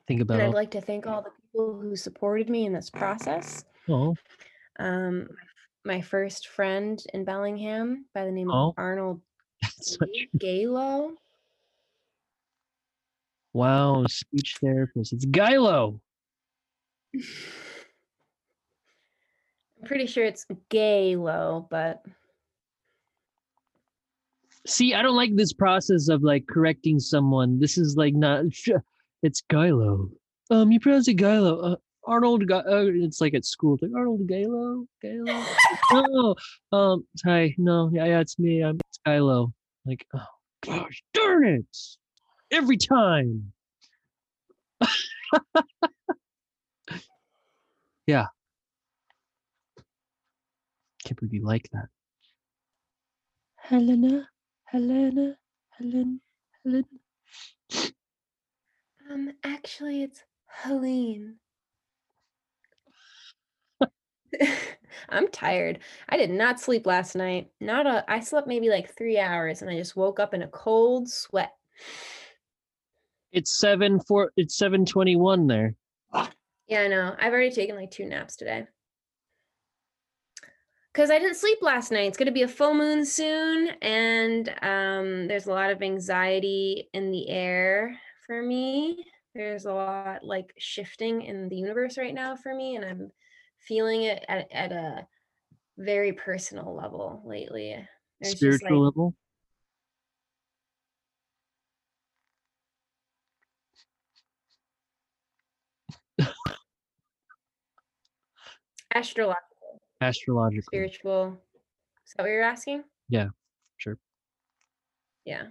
[0.08, 0.40] Think about.
[0.40, 3.64] And I'd like to thank all the people who supported me in this process.
[3.90, 4.16] oh,
[4.80, 5.30] Um,
[5.86, 8.70] my first friend in Bellingham by the name Oh.
[8.70, 9.22] of Arnold
[10.38, 11.14] Galo.
[13.54, 15.14] wow, speech therapist.
[15.14, 16.00] It's Gilo.
[19.84, 22.06] I'm pretty sure it's Galo, but
[24.66, 27.60] See, I don't like this process of like correcting someone.
[27.60, 28.46] This is like not.
[29.24, 30.10] It's Gilo.
[30.52, 31.74] Um, you pronounce it Gilo.
[31.74, 31.76] Uh,
[32.06, 32.46] Arnold.
[32.46, 33.76] Ga- uh, it's like at school.
[33.76, 34.86] It's like Arnold Galo.
[35.04, 35.46] Galo.
[35.94, 36.36] no.
[36.78, 37.06] Um.
[37.26, 37.56] Hi.
[37.58, 37.90] No.
[37.94, 38.06] Yeah.
[38.06, 38.20] Yeah.
[38.20, 38.62] It's me.
[38.64, 39.54] I'm it's Gilo.
[39.86, 40.06] Like.
[40.14, 40.26] Oh
[40.66, 41.04] gosh.
[41.14, 41.78] Darn it.
[42.52, 43.52] Every time.
[48.08, 48.28] yeah.
[51.06, 51.88] Can't believe you like that.
[53.56, 54.28] Helena.
[54.66, 55.38] Helena.
[55.78, 56.22] Helen.
[56.64, 56.86] Helen.
[59.12, 61.36] um, actually, it's Helene.
[65.10, 65.80] I'm tired.
[66.10, 67.50] I did not sleep last night.
[67.60, 68.04] Not a.
[68.08, 71.54] I slept maybe like three hours, and I just woke up in a cold sweat.
[73.32, 74.32] It's seven four.
[74.38, 75.76] It's seven twenty one there.
[76.68, 77.16] Yeah, I know.
[77.20, 78.66] I've already taken like two naps today.
[80.94, 82.08] Cause I didn't sleep last night.
[82.08, 87.10] It's gonna be a full moon soon, and um, there's a lot of anxiety in
[87.10, 89.04] the air for me.
[89.34, 93.12] There's a lot like shifting in the universe right now for me, and I'm
[93.68, 95.08] feeling it at, at a
[95.80, 97.76] very personal level lately.
[98.22, 99.16] There's Spiritual like level.
[108.94, 109.53] astrological,
[110.04, 110.64] Astrological.
[110.68, 111.38] spiritual.
[112.06, 112.84] Is that what you're asking?
[113.10, 113.28] Yeah,
[113.78, 113.98] sure.
[115.26, 115.48] Yeah.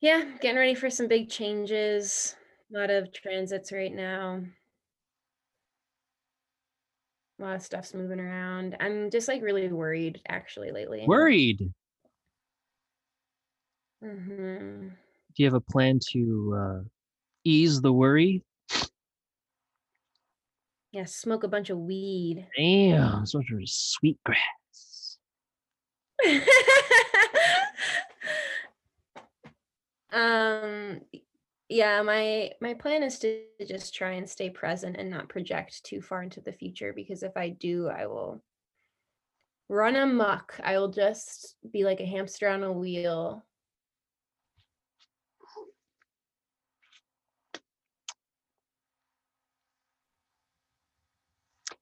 [0.00, 2.36] Yeah, getting ready for some big changes.
[2.74, 4.42] A lot of transits right now.
[7.38, 8.76] A lot of stuff's moving around.
[8.80, 11.04] I'm just like really worried actually lately.
[11.06, 11.58] Worried.
[11.58, 11.72] Do
[14.02, 14.88] hmm
[15.36, 16.80] you have a plan to uh,
[17.46, 18.42] ease the worry?
[20.92, 22.46] Yeah, smoke a bunch of weed.
[22.56, 25.18] Damn, so much of sweet grass.
[30.12, 31.00] um
[31.68, 36.00] Yeah, my my plan is to just try and stay present and not project too
[36.00, 38.42] far into the future because if I do, I will
[39.68, 40.58] run amok.
[40.62, 43.44] I will just be like a hamster on a wheel.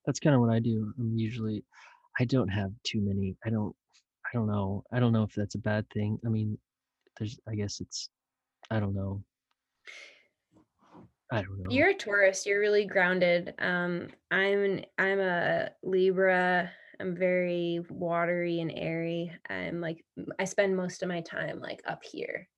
[0.06, 0.92] That's kind of what I do.
[0.98, 1.64] I'm usually,
[2.20, 3.36] I don't have too many.
[3.44, 3.74] I don't,
[4.26, 4.84] I don't know.
[4.92, 6.18] I don't know if that's a bad thing.
[6.24, 6.58] I mean,
[7.18, 8.10] there's, I guess it's,
[8.70, 9.22] I don't know.
[11.32, 11.70] I don't know.
[11.70, 12.46] You're a Taurus.
[12.46, 13.54] You're really grounded.
[13.58, 16.70] Um, I'm I'm a Libra.
[17.00, 19.32] I'm very watery and airy.
[19.48, 20.04] I'm like
[20.38, 22.48] I spend most of my time like up here,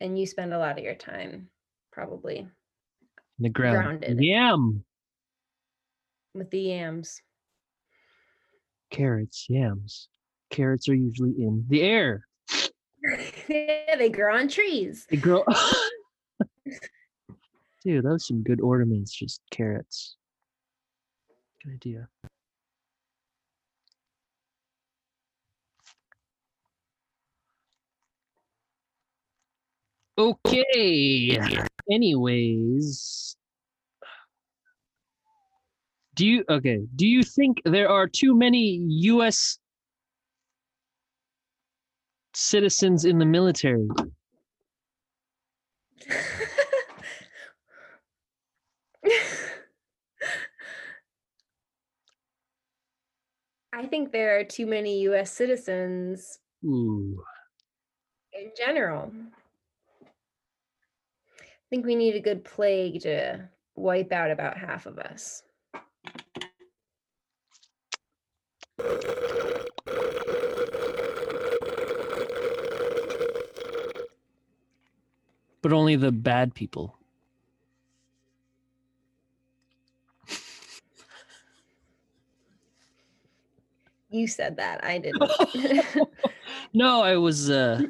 [0.00, 1.48] and you spend a lot of your time
[1.92, 2.48] probably
[3.38, 4.00] the ground.
[4.00, 4.20] grounded.
[4.20, 4.84] Yam.
[6.36, 7.20] With the yams.
[8.90, 10.08] Carrots, yams.
[10.50, 12.26] Carrots are usually in the air.
[13.48, 15.06] yeah, they grow on trees.
[15.10, 15.44] They grow.
[17.84, 19.12] Dude, those some good ornaments.
[19.12, 20.16] Just carrots.
[21.64, 22.08] Good idea.
[30.18, 31.38] Okay.
[31.90, 33.36] Anyways,
[36.16, 36.80] do you okay?
[36.96, 38.80] Do you think there are too many
[39.12, 39.58] U.S.
[42.34, 43.86] citizens in the military?
[53.72, 57.22] I think there are too many US citizens Ooh.
[58.32, 59.12] in general.
[60.02, 65.42] I think we need a good plague to wipe out about half of us.
[75.62, 76.96] But only the bad people.
[84.10, 84.84] You said that.
[84.84, 86.08] I didn't.
[86.72, 87.50] no, I was.
[87.50, 87.82] uh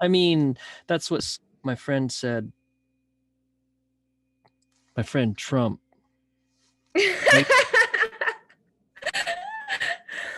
[0.00, 2.52] I mean, that's what my friend said.
[4.96, 5.80] My friend Trump.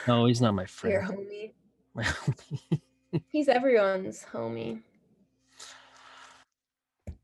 [0.07, 0.93] No, he's not my friend.
[0.93, 1.53] Your homie.
[1.95, 2.81] My homie.
[3.29, 4.83] He's everyone's homie.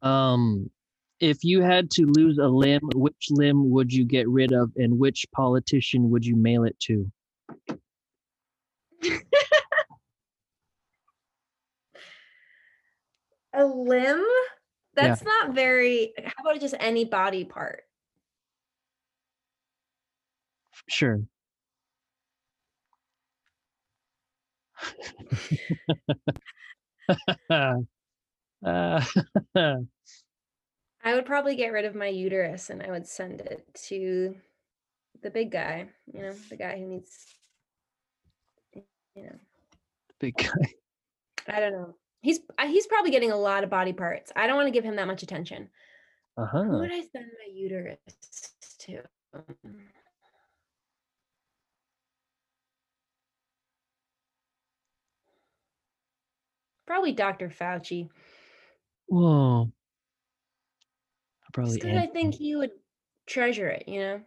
[0.03, 0.71] um,
[1.19, 4.99] if you had to lose a limb, which limb would you get rid of, and
[4.99, 7.11] which politician would you mail it to?
[13.53, 14.25] A limb?
[14.95, 16.13] That's not very.
[16.25, 17.83] How about just any body part?
[20.89, 21.21] Sure.
[27.51, 27.81] Uh,
[31.03, 34.37] I would probably get rid of my uterus and I would send it to
[35.23, 37.27] the big guy, you know, the guy who needs,
[38.75, 39.37] you know,
[40.19, 40.75] big guy.
[41.49, 41.95] I don't know.
[42.23, 44.31] He's he's probably getting a lot of body parts.
[44.37, 45.71] I don't want to give him that much attention.
[46.37, 47.97] Uh Who would I send my uterus
[48.81, 49.03] to?
[56.91, 57.49] Probably Dr.
[57.49, 58.09] Fauci.
[59.07, 59.71] Whoa.
[61.45, 62.73] I probably I think he would
[63.29, 64.21] treasure it, you know?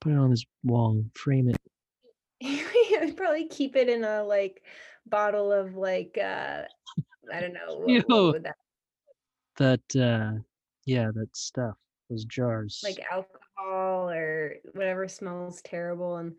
[0.00, 1.56] put it on his wall, frame it.
[2.38, 4.62] he would probably keep it in a like
[5.04, 6.62] bottle of like uh
[7.34, 8.54] I don't know what, what that
[9.56, 10.38] That uh,
[10.86, 11.74] yeah, that stuff.
[12.08, 12.82] Those jars.
[12.84, 16.34] like alcohol or whatever smells terrible and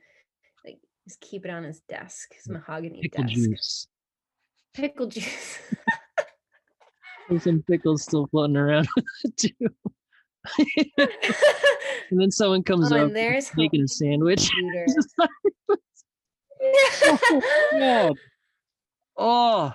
[0.63, 3.35] like just keep it on his desk, his mahogany pickle desk.
[3.35, 3.87] juice.
[4.73, 5.59] Pickle juice.
[7.29, 8.87] There's some pickles still floating around
[9.37, 9.51] too.
[10.87, 14.49] and then someone comes Oh, up there's making a sandwich.
[17.73, 18.15] oh,
[19.17, 19.71] oh,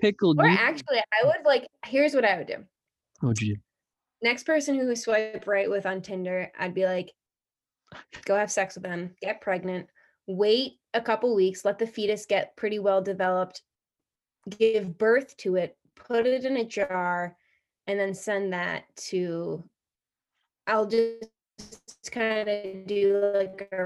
[0.00, 0.58] pickled or juice.
[0.60, 1.66] actually, I would like.
[1.86, 2.64] Here's what I would do.
[3.20, 3.60] What'd you do?
[4.22, 7.12] Next person who swipe right with on Tinder, I'd be like,
[8.24, 9.88] go have sex with them, get pregnant,
[10.26, 13.60] wait a couple weeks, let the fetus get pretty well developed,
[14.50, 17.36] give birth to it, put it in a jar,
[17.86, 19.62] and then send that to.
[20.66, 21.30] I'll just
[22.10, 23.84] kind of do like a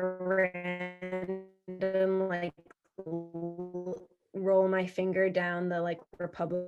[1.69, 2.55] random like
[4.35, 6.67] roll my finger down the like republic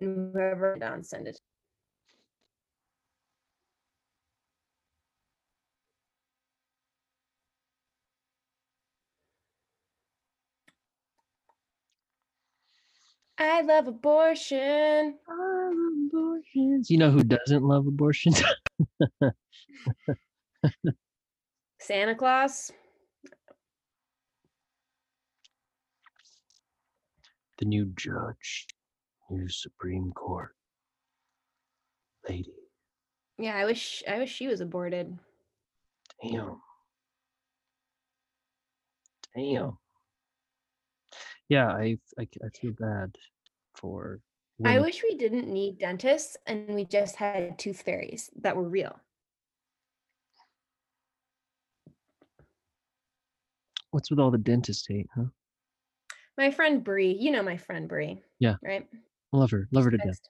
[0.00, 1.40] and whoever down send it
[13.38, 15.18] I love abortion.
[15.28, 16.90] abortions.
[16.90, 18.42] You know who doesn't love abortions?
[21.80, 22.70] Santa Claus.
[27.58, 28.66] the new judge,
[29.30, 30.54] new Supreme Court
[32.28, 32.54] lady.
[33.38, 35.18] Yeah, I wish I wish she was aborted.
[36.22, 36.60] Damn.
[39.34, 39.78] Damn.
[41.48, 43.16] Yeah, I I, I feel bad
[43.74, 44.20] for.
[44.64, 48.98] I wish we didn't need dentists and we just had tooth fairies that were real.
[53.90, 55.24] What's with all the dentist hate, huh?
[56.38, 58.22] My friend Bree, you know my friend Bree.
[58.38, 58.56] Yeah.
[58.62, 58.88] Right?
[59.32, 60.20] Love her, love her to death.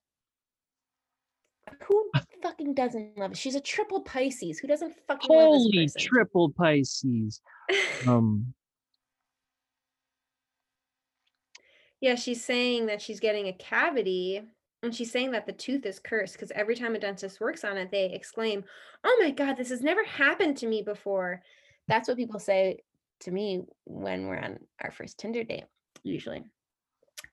[1.87, 2.11] Who
[2.43, 3.37] fucking doesn't love it?
[3.39, 4.59] She's a triple Pisces.
[4.59, 6.09] Who doesn't fucking love Holy this person?
[6.09, 7.41] triple Pisces.
[8.07, 8.53] Um,
[12.05, 14.43] yeah, she's saying that she's getting a cavity
[14.83, 17.79] and she's saying that the tooth is cursed because every time a dentist works on
[17.79, 18.63] it, they exclaim,
[19.05, 21.41] Oh my God, this has never happened to me before.
[21.89, 22.81] That's what people say
[23.21, 25.65] to me when we're on our first Tinder date,
[26.03, 26.45] usually.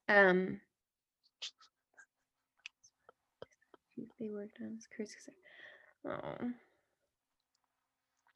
[0.08, 0.62] Um,
[4.22, 5.14] they worked on this curse.
[6.08, 6.48] Oh,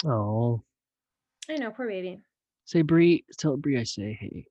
[0.06, 0.64] oh,
[1.50, 2.20] I know, poor baby.
[2.66, 4.46] say Brie, tell Brie I say hey.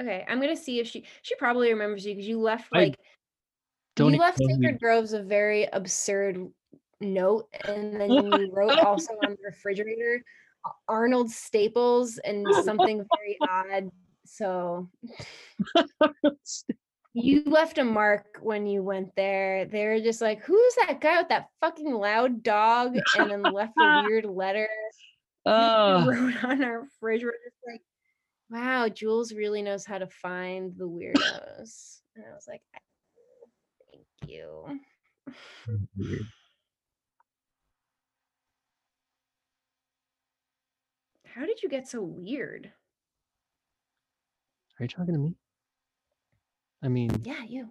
[0.00, 2.98] Okay, I'm gonna see if she she probably remembers you because you left like
[3.96, 6.48] you left know who you- Sacred Groves a very absurd
[7.00, 10.22] note, and then you wrote also on the refrigerator
[10.88, 13.90] Arnold Staples and something very odd.
[14.26, 14.88] So
[17.14, 19.66] you left a mark when you went there.
[19.66, 23.74] They were just like, "Who's that guy with that fucking loud dog?" And then left
[23.78, 24.68] a weird letter.
[25.46, 27.36] Ah, wrote on our refrigerator,
[27.66, 27.82] like,
[28.50, 32.62] "Wow, Jules really knows how to find the weirdos." And I was like,
[33.90, 34.80] "Thank you."
[35.68, 36.26] Mm,
[41.26, 42.72] how did you get so weird?
[44.78, 45.36] Are you talking to me?
[46.82, 47.70] I mean, Yeah, you.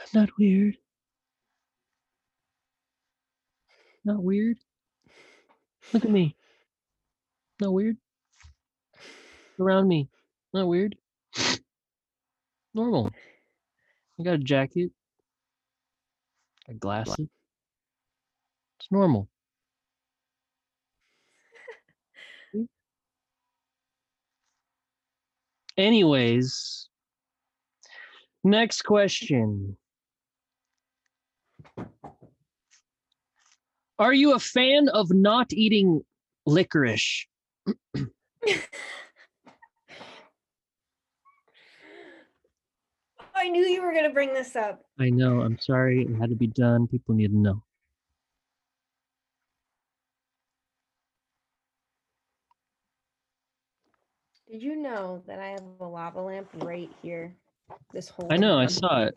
[0.00, 0.76] I'm not weird.
[4.04, 4.58] Not weird.
[5.92, 6.36] Look at me.
[7.60, 7.96] Not weird.
[9.60, 10.08] Around me.
[10.54, 10.96] Not weird.
[12.74, 13.10] Normal.
[14.18, 14.92] I got a jacket.
[16.66, 17.28] Got glasses.
[18.78, 19.28] It's normal.
[25.76, 26.88] Anyways,
[28.44, 29.76] next question.
[33.98, 36.02] Are you a fan of not eating
[36.46, 37.26] licorice?
[43.38, 44.84] I knew you were going to bring this up.
[44.98, 46.88] I know, I'm sorry, it had to be done.
[46.88, 47.62] People need to know.
[54.50, 57.34] Did you know that I have a lava lamp right here?
[57.92, 59.16] This whole I know, I saw it.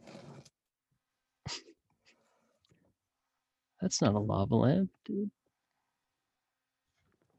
[3.82, 5.32] That's not a lava lamp, dude.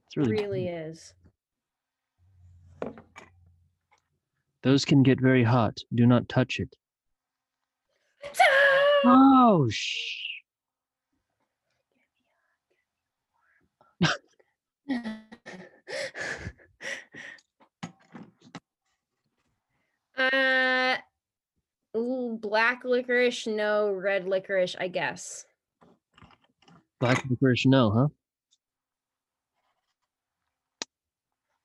[0.07, 1.15] It's really, really is.
[4.63, 5.79] Those can get very hot.
[5.95, 6.77] Do not touch it.
[9.05, 10.29] Oh, shh.
[20.17, 20.97] uh,
[21.97, 23.93] ooh, black licorice, no.
[23.93, 25.45] Red licorice, I guess.
[27.01, 28.07] Black licorice, no, huh?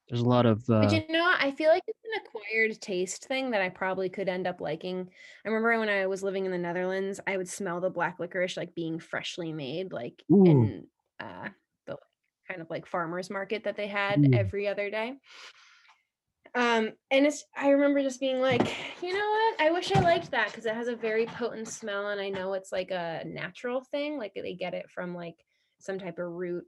[0.10, 1.42] There's a lot of uh, But you know, what?
[1.42, 5.10] I feel like it's an acquired taste thing that I probably could end up liking.
[5.46, 8.56] I remember when I was living in the Netherlands, I would smell the black licorice
[8.56, 10.46] like being freshly made, like Ooh.
[10.46, 10.88] in
[11.20, 11.50] uh,
[11.88, 11.98] the
[12.48, 14.34] kind of like farmers market that they had Ooh.
[14.34, 15.18] every other day.
[16.56, 18.62] Um, and it's I remember just being like,
[19.04, 19.62] you know what?
[19.62, 22.54] I wish I liked that because it has a very potent smell, and I know
[22.54, 25.36] it's like a natural thing, like they get it from like
[25.80, 26.64] some type of root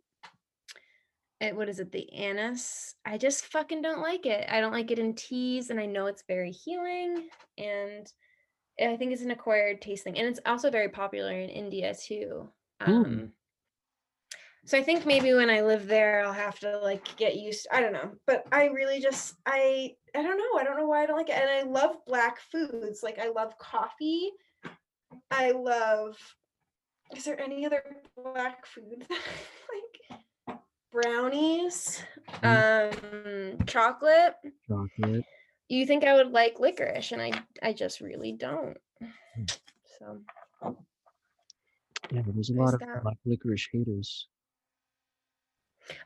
[1.42, 2.96] it, what is it the anise?
[3.06, 4.48] I just fucking don't like it.
[4.50, 7.28] I don't like it in teas and i know it's very healing
[7.58, 8.12] and
[8.82, 12.50] i think it's an acquired taste thing and it's also very popular in india too
[12.82, 12.92] Hmm.
[12.92, 13.32] um
[14.66, 17.82] so i think maybe when i live there i'll have to like get used i
[17.82, 21.06] don't know but i really just i i don't know i don't know why i
[21.06, 24.32] don't like it and i love black foods like i love coffee.
[25.32, 26.18] I love
[27.16, 27.84] is there any other
[28.16, 29.06] black food?
[29.10, 29.59] that I like
[30.92, 32.04] brownies,
[32.44, 32.92] um,
[33.66, 34.36] chocolate,
[34.68, 35.26] chocolate.
[35.68, 37.32] you think I would like licorice, and I
[37.62, 38.78] I just really don't.
[40.00, 40.22] So
[42.12, 43.04] Yeah, there's a lot of that.
[43.26, 44.28] licorice haters.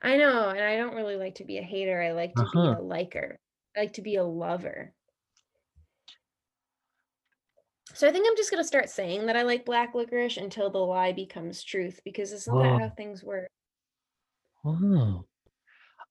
[0.01, 2.01] I know, and I don't really like to be a hater.
[2.01, 2.61] I like to Uh-huh.
[2.61, 3.39] be a liker.
[3.75, 4.93] I like to be a lover.
[7.95, 10.79] So I think I'm just gonna start saying that I like black licorice until the
[10.79, 12.63] lie becomes truth, because isn't Whoa.
[12.63, 13.49] that how things work?
[14.65, 15.25] Oh,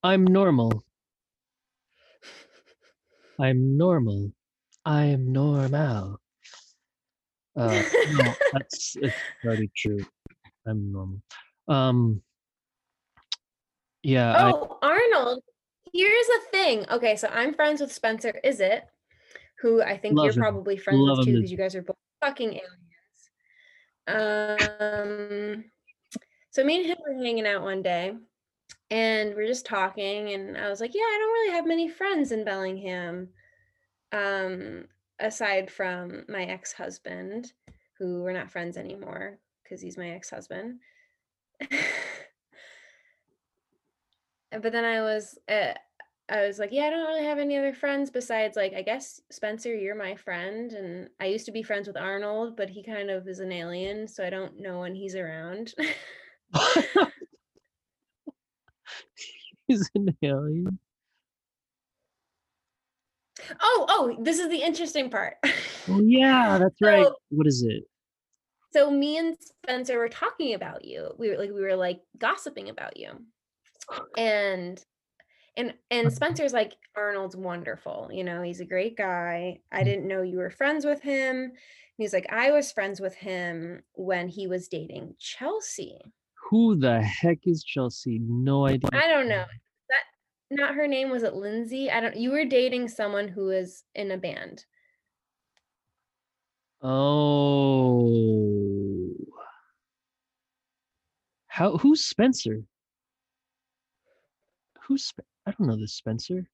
[0.03, 0.83] I'm normal.
[3.41, 4.33] I'm normal.
[4.85, 6.21] I'm normal.
[7.57, 7.83] Uh,
[8.13, 10.05] no, that's it's very true.
[10.67, 11.23] I'm normal.
[11.69, 12.23] Um,
[14.03, 15.43] yeah, I, Oh, Arnold.
[15.93, 16.85] Here's the thing.
[16.91, 18.85] Okay, so I'm friends with Spencer Is it,
[19.61, 20.41] who I think you're him.
[20.41, 22.83] probably friends Love with too, because you guys are both fucking aliens.
[24.09, 25.65] Um,
[26.51, 28.15] so me and him were hanging out one day,
[28.93, 32.31] and we're just talking, and I was like, "Yeah, I don't really have many friends
[32.31, 33.31] in Bellingham,
[34.13, 34.85] um,
[35.19, 37.53] aside from my ex-husband,
[37.99, 40.81] who we're not friends anymore because he's my ex-husband."
[44.51, 45.73] but then I was uh,
[46.29, 49.21] I was like, yeah, I don't really have any other friends besides like I guess
[49.31, 53.11] Spencer, you're my friend and I used to be friends with Arnold, but he kind
[53.11, 55.75] of is an alien, so I don't know when he's around.
[59.69, 60.79] he's an alien.
[63.61, 65.35] oh, oh, this is the interesting part.
[65.89, 67.07] Oh yeah, that's right.
[67.31, 67.85] What is it?
[68.73, 71.11] so me and Spencer were talking about you.
[71.19, 73.11] We were like we were like gossiping about you.
[74.17, 74.83] And
[75.59, 78.09] and and Spencer's like Arnold's wonderful.
[78.11, 79.61] You know, he's a great guy.
[79.71, 79.85] I Mm.
[79.85, 81.37] didn't know you were friends with him.
[81.37, 81.53] And
[81.99, 85.99] he's like I was friends with him when he was dating Chelsea.
[86.53, 88.21] Who the heck is Chelsea?
[88.21, 88.91] No idea.
[88.93, 89.47] I don't know.
[89.89, 90.05] That
[90.51, 91.91] not her name was it Lindsay?
[91.91, 94.67] I don't you were dating someone who was in a band.
[96.83, 97.95] Oh.
[101.47, 102.65] How who's Spencer?
[104.83, 106.47] Who's Sp- I don't know this Spencer.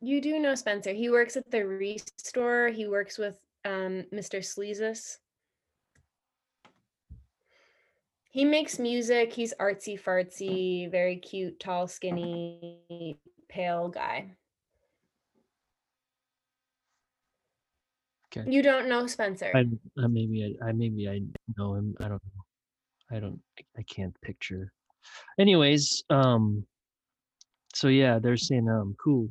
[0.00, 0.92] You do know Spencer.
[0.92, 2.70] He works at the Restore.
[2.70, 4.40] He works with um, Mr.
[4.40, 5.18] Sleazus.
[8.32, 9.30] He makes music.
[9.30, 13.18] He's artsy fartsy, very cute, tall, skinny,
[13.50, 14.34] pale guy.
[18.34, 18.50] Okay.
[18.50, 19.52] You don't know Spencer.
[19.54, 19.66] I,
[20.02, 21.20] I maybe I, I maybe I
[21.58, 21.94] know him.
[22.00, 22.44] I don't know.
[23.14, 24.72] I don't I- I can't picture.
[25.38, 26.64] Anyways, um
[27.74, 29.28] so yeah, they're saying um cool.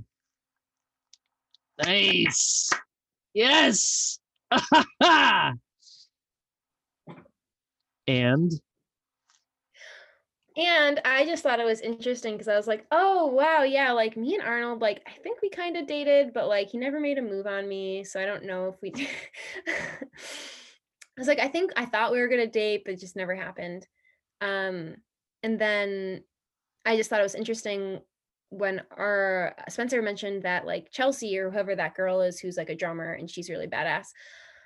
[1.83, 2.69] Nice.
[3.33, 4.19] Yes.
[8.07, 8.51] and
[10.61, 14.15] And I just thought it was interesting because I was like, oh, wow, yeah, like
[14.15, 17.17] me and Arnold, like, I think we kind of dated, but like he never made
[17.17, 18.03] a move on me.
[18.03, 18.93] So I don't know if we.
[19.67, 23.15] I was like, I think I thought we were going to date, but it just
[23.15, 23.87] never happened.
[24.39, 24.97] Um,
[25.41, 26.23] and then
[26.85, 27.99] I just thought it was interesting
[28.49, 32.75] when our Spencer mentioned that like Chelsea or whoever that girl is who's like a
[32.75, 34.07] drummer and she's really badass.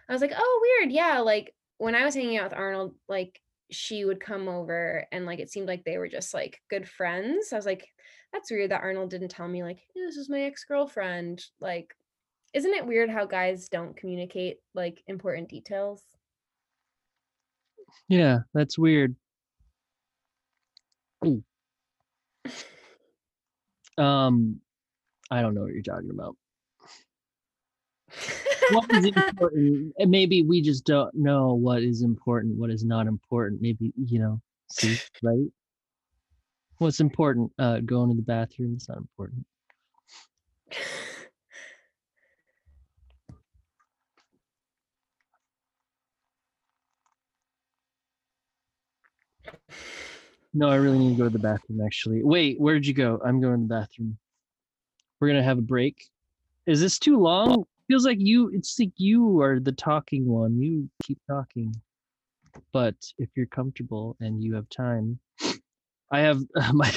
[0.09, 0.91] I was like, oh, weird.
[0.91, 1.19] Yeah.
[1.19, 3.39] Like when I was hanging out with Arnold, like
[3.71, 7.51] she would come over and like it seemed like they were just like good friends.
[7.53, 7.87] I was like,
[8.33, 11.43] that's weird that Arnold didn't tell me like "Hey, this is my ex-girlfriend.
[11.59, 11.95] Like,
[12.53, 16.03] isn't it weird how guys don't communicate like important details?
[18.07, 19.15] yeah, that's weird.
[23.97, 24.61] Um
[25.31, 26.35] I don't know what you're talking about.
[28.71, 29.93] What is important?
[29.99, 33.61] Maybe we just don't know what is important what is not important.
[33.61, 35.45] Maybe you know see right?
[36.77, 37.51] What's important?
[37.59, 39.45] Uh going to the bathroom is not important.
[50.53, 52.23] No i really need to go to the bathroom actually.
[52.23, 53.19] Wait where'd you go?
[53.25, 54.17] I'm going to the bathroom.
[55.19, 56.09] We're gonna have a break.
[56.65, 60.89] Is this too long feels like you it's like you are the talking one you
[61.03, 61.73] keep talking
[62.71, 65.19] but if you're comfortable and you have time
[66.11, 66.41] i have
[66.73, 66.91] my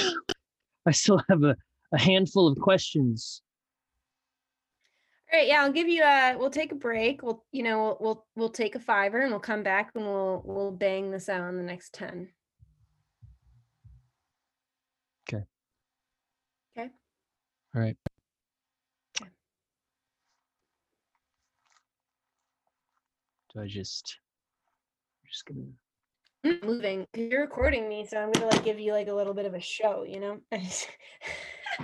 [0.87, 1.57] i still have a,
[1.93, 3.43] a handful of questions
[5.31, 6.37] All right, yeah, I'll give you a.
[6.39, 7.23] We'll take a break.
[7.23, 10.41] We'll, you know, we'll we'll, we'll take a fiver and we'll come back and we'll
[10.43, 12.29] we'll bang this out in the next ten.
[15.29, 15.45] okay
[16.77, 16.91] okay
[17.75, 17.97] all right
[23.61, 24.19] i just
[25.23, 25.67] I'm just gonna
[26.65, 29.55] moving you're recording me, so I'm gonna like give you like a little bit of
[29.55, 30.41] a show, you know.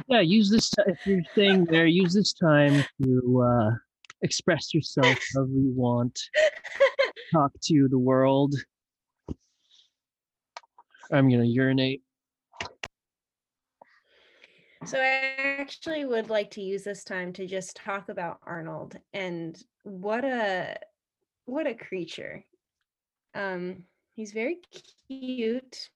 [0.09, 1.87] yeah, use this ti- if you're staying there.
[1.87, 3.71] Use this time to uh,
[4.23, 6.19] express yourself however you want.
[7.33, 8.55] Talk to the world.
[11.13, 12.03] I'm gonna urinate.
[14.85, 19.61] So I actually would like to use this time to just talk about Arnold and
[19.83, 20.77] what a
[21.47, 22.45] what a creature.
[23.35, 23.85] Um
[24.15, 24.59] he's very
[25.09, 25.91] cute.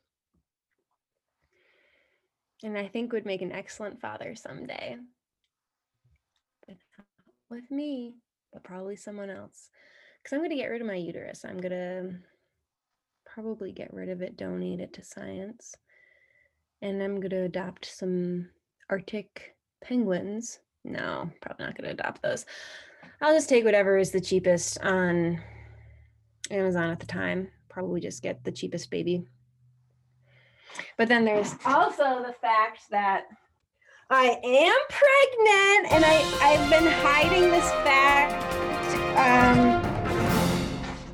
[2.65, 4.97] And I think would make an excellent father someday.
[6.67, 7.07] But not
[7.49, 8.17] with me,
[8.53, 9.71] but probably someone else.
[10.25, 11.45] Cuz I'm going to get rid of my uterus.
[11.45, 12.19] I'm going to
[13.25, 15.77] probably get rid of it, donate it to science.
[16.83, 18.51] And I'm going to adopt some
[18.91, 20.59] Arctic penguins.
[20.85, 22.47] No, probably not going to adopt those.
[23.21, 25.41] I'll just take whatever is the cheapest on
[26.51, 27.49] Amazon at the time.
[27.69, 29.25] Probably just get the cheapest baby.
[30.97, 33.25] But then there's also the fact that
[34.11, 38.45] I am pregnant and I, I've been hiding this fact.
[39.19, 39.59] Um,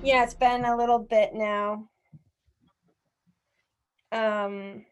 [0.03, 1.89] yeah, it's been a little bit now.
[4.13, 4.85] Um,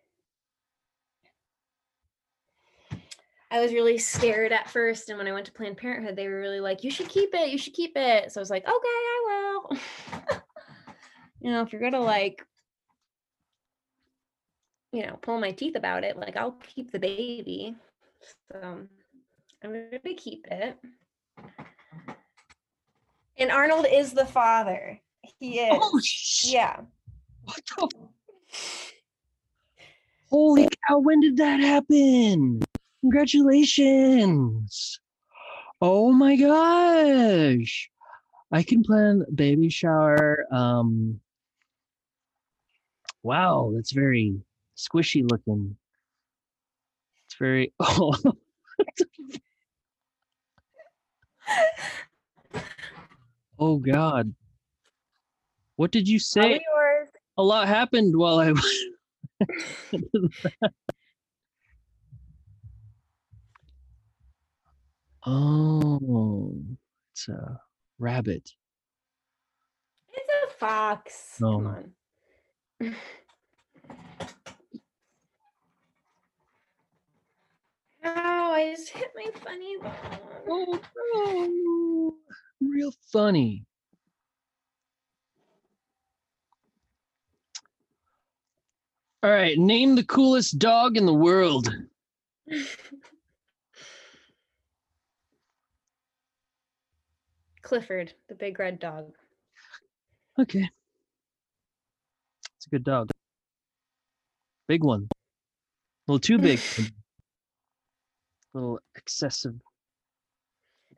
[3.52, 5.10] I was really scared at first.
[5.10, 7.50] And when I went to Planned Parenthood, they were really like, you should keep it,
[7.50, 8.32] you should keep it.
[8.32, 9.78] So I was like, okay, I will.
[11.42, 12.42] you know, if you're gonna like,
[14.90, 17.76] you know, pull my teeth about it, like I'll keep the baby.
[18.50, 18.88] So um,
[19.62, 20.78] I'm gonna keep it.
[23.36, 24.98] And Arnold is the father.
[25.38, 25.78] He is.
[25.78, 26.80] Oh, sh- yeah.
[27.44, 27.88] What the?
[30.30, 30.98] Holy cow!
[30.98, 32.62] When did that happen?
[33.02, 35.00] Congratulations!
[35.80, 37.90] Oh my gosh!
[38.52, 40.46] I can plan baby shower.
[40.52, 41.20] Um.
[43.24, 44.40] Wow, that's very
[44.76, 45.76] squishy looking.
[47.26, 47.72] It's very.
[47.80, 48.14] Oh.
[53.58, 54.34] oh God.
[55.76, 56.60] What did you say?
[57.38, 58.84] a lot happened while I was.
[65.26, 66.54] oh,
[67.12, 67.60] it's a
[67.98, 68.50] rabbit.
[70.12, 71.36] It's a fox.
[71.40, 71.58] No.
[71.58, 72.94] Come on.
[78.04, 80.80] Oh, I just hit my funny bone.
[81.14, 82.16] Oh,
[82.60, 82.68] no.
[82.68, 83.64] real funny.
[89.22, 91.72] All right, name the coolest dog in the world.
[97.72, 99.14] Clifford, the big red dog.
[100.38, 100.68] Okay.
[102.54, 103.08] It's a good dog.
[104.68, 105.08] Big one.
[105.10, 106.60] A little too big.
[106.78, 106.82] A
[108.52, 109.54] little excessive.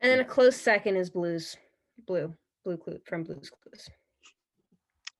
[0.00, 1.56] And then a close second is Blues.
[2.08, 2.34] Blue.
[2.64, 3.88] Blue Clue from Blues Clues.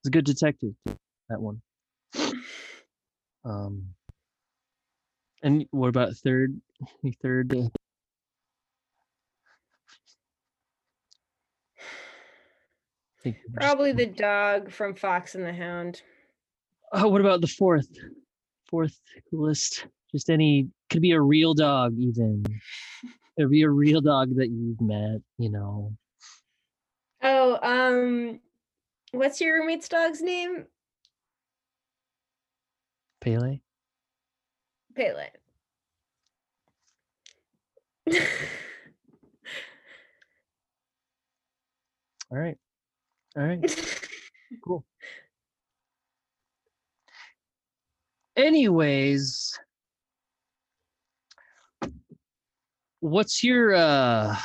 [0.01, 0.75] It's a good detective,
[1.29, 1.63] that one.
[3.45, 3.91] Um,
[5.43, 6.59] and what about third?
[7.03, 7.55] The third.
[13.25, 16.03] Think Probably the dog from Fox and the Hound.
[16.93, 17.89] Oh, what about the fourth?
[18.67, 19.01] Fourth
[19.31, 19.87] coolest.
[20.13, 22.45] Just any could be a real dog, even.
[23.37, 25.21] It'd be a real dog that you've met.
[25.39, 25.93] You know.
[27.23, 28.39] Oh, um,
[29.13, 30.67] what's your roommate's dog's name?
[33.21, 33.59] Pele.
[34.95, 35.31] Pele.
[42.31, 42.59] All right.
[43.37, 43.61] All right.
[44.65, 44.85] Cool.
[48.37, 49.59] Anyways,
[53.01, 54.37] what's your uh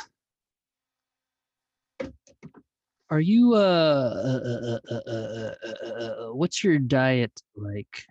[3.10, 8.04] are you uh, uh, uh, uh, uh, uh, uh, uh what's your diet like?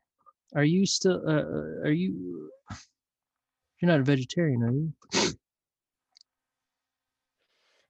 [0.56, 2.49] Are you still uh, uh, are you
[3.81, 4.93] you're not a vegetarian, are you?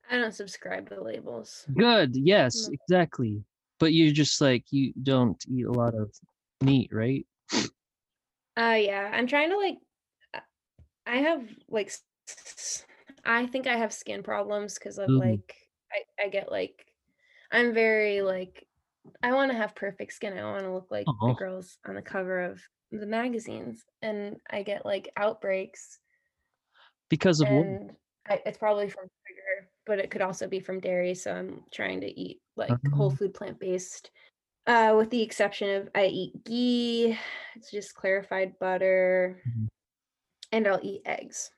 [0.09, 1.67] I don't subscribe to labels.
[1.75, 2.15] Good.
[2.15, 2.73] Yes, No.
[2.73, 3.43] exactly.
[3.79, 6.11] But you're just like you don't eat a lot of
[6.61, 7.25] meat, right?
[8.57, 9.77] Uh yeah, I'm trying to like
[10.33, 10.41] uh,
[11.05, 11.91] I have like
[13.25, 15.19] I think I have skin problems because of Ooh.
[15.19, 15.55] like
[15.91, 16.85] I, I get like
[17.51, 18.67] I'm very like
[19.23, 20.37] I want to have perfect skin.
[20.37, 22.61] I want to look like the girls on the cover of
[22.91, 25.99] the magazines and I get like outbreaks
[27.09, 27.95] Because of what?
[28.27, 29.09] I, it's probably from
[29.85, 31.15] but it could also be from dairy.
[31.15, 33.15] So I'm trying to eat like whole Oh.
[33.15, 34.11] food plant based.
[34.67, 37.17] Uh, with the exception of I eat ghee,
[37.55, 39.41] it's just clarified butter.
[39.47, 39.67] Mhm.
[40.51, 41.51] and I'll eat eggs.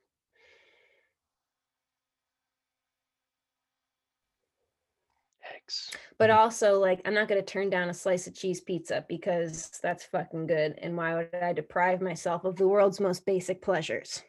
[5.55, 5.91] Eggs.
[6.17, 9.69] But also, like, I'm not going to turn down a slice of cheese pizza because
[9.81, 10.77] that's fucking good.
[10.81, 14.21] And why would I deprive myself of the world's most basic pleasures?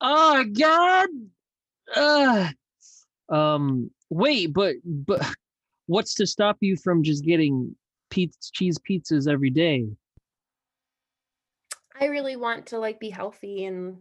[0.00, 1.08] Oh God.
[1.94, 2.48] Uh,
[3.28, 3.90] um.
[4.10, 5.26] Wait, but but
[5.86, 7.74] what's to stop you from just getting
[8.10, 9.86] pizza, cheese pizzas every day?
[11.98, 13.98] I really want to like be healthy and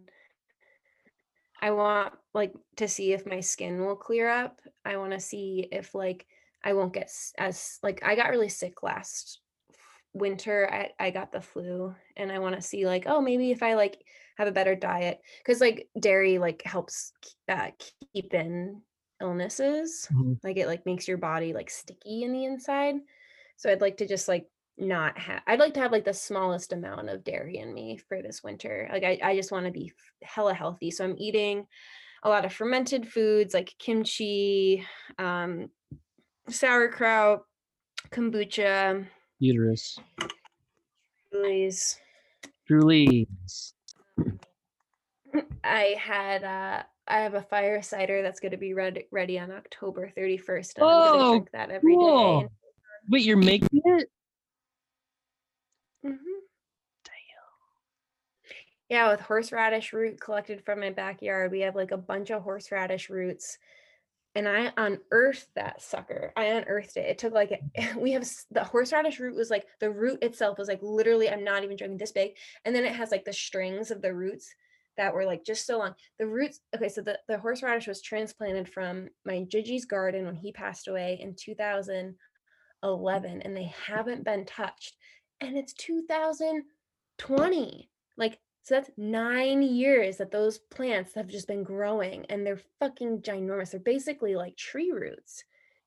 [1.61, 4.61] I want like to see if my skin will clear up.
[4.83, 6.25] I want to see if like
[6.63, 9.39] I won't get as like I got really sick last
[10.13, 10.69] winter.
[10.71, 13.75] I I got the flu and I want to see like oh maybe if I
[13.75, 14.03] like
[14.37, 17.13] have a better diet cuz like dairy like helps
[17.49, 17.71] uh,
[18.13, 18.81] keep in
[19.21, 20.07] illnesses.
[20.11, 20.39] Mhm.
[20.43, 22.95] Like it like makes your body like sticky in the inside.
[23.57, 24.47] So I'd like to just like
[24.77, 28.21] not have I'd like to have like the smallest amount of dairy in me for
[28.21, 28.89] this winter.
[28.91, 30.91] Like I, I just want to be hella healthy.
[30.91, 31.65] So I'm eating
[32.23, 34.85] a lot of fermented foods like kimchi,
[35.19, 35.69] um,
[36.49, 37.43] sauerkraut,
[38.09, 39.05] kombucha,
[39.39, 39.99] Uterus.
[41.31, 41.99] chilies.
[42.67, 43.74] Julie's.
[45.63, 49.51] I had uh I have a fire cider that's going to be ready ready on
[49.51, 50.77] October 31st.
[50.77, 51.99] And I'm going to Oh, drink that every day.
[51.99, 52.51] cool.
[53.09, 54.09] Wait, you're making it?
[56.03, 56.15] Mm-hmm.
[57.03, 57.13] Damn.
[58.89, 61.51] Yeah, with horseradish root collected from my backyard.
[61.51, 63.57] We have like a bunch of horseradish roots.
[64.37, 66.33] And I unearthed that sucker.
[66.35, 67.05] I unearthed it.
[67.05, 67.61] It took like
[67.97, 71.63] we have the horseradish root was like the root itself was like literally, I'm not
[71.63, 72.31] even joking, this big.
[72.65, 74.53] And then it has like the strings of the roots
[74.97, 75.95] that were like just so long.
[76.19, 80.51] The roots, okay, so the, the horseradish was transplanted from my Gigi's garden when he
[80.51, 84.95] passed away in 2011, and they haven't been touched.
[85.41, 87.89] And it's 2020.
[88.17, 93.21] Like, so that's nine years that those plants have just been growing and they're fucking
[93.21, 93.71] ginormous.
[93.71, 95.43] They're basically like tree roots,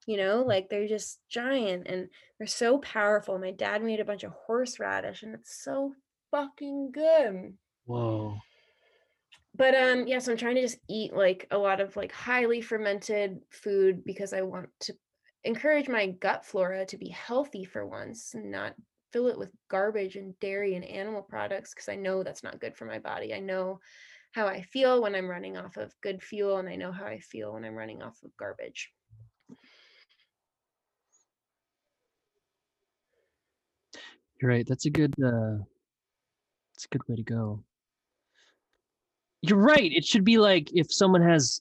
[0.06, 0.46] you know, mm.
[0.46, 2.08] like they're just giant and
[2.38, 3.36] they're so powerful.
[3.36, 5.92] My dad made a bunch of horseradish and it's so
[6.30, 7.54] fucking good.
[7.86, 8.38] Whoa.
[9.58, 12.62] But um yeah, so I'm trying to just eat like a lot of like highly
[12.62, 14.94] fermented food because I want to
[15.44, 18.74] encourage my gut flora to be healthy for once and not
[19.12, 22.76] fill it with garbage and dairy and animal products because I know that's not good
[22.76, 23.34] for my body.
[23.34, 23.80] I know
[24.32, 27.18] how I feel when I'm running off of good fuel and I know how I
[27.18, 28.92] feel when I'm running off of garbage.
[34.40, 34.66] You're right.
[34.66, 35.64] That's a good uh
[36.74, 37.64] that's a good way to go.
[39.42, 39.92] You're right.
[39.92, 41.60] It should be like if someone has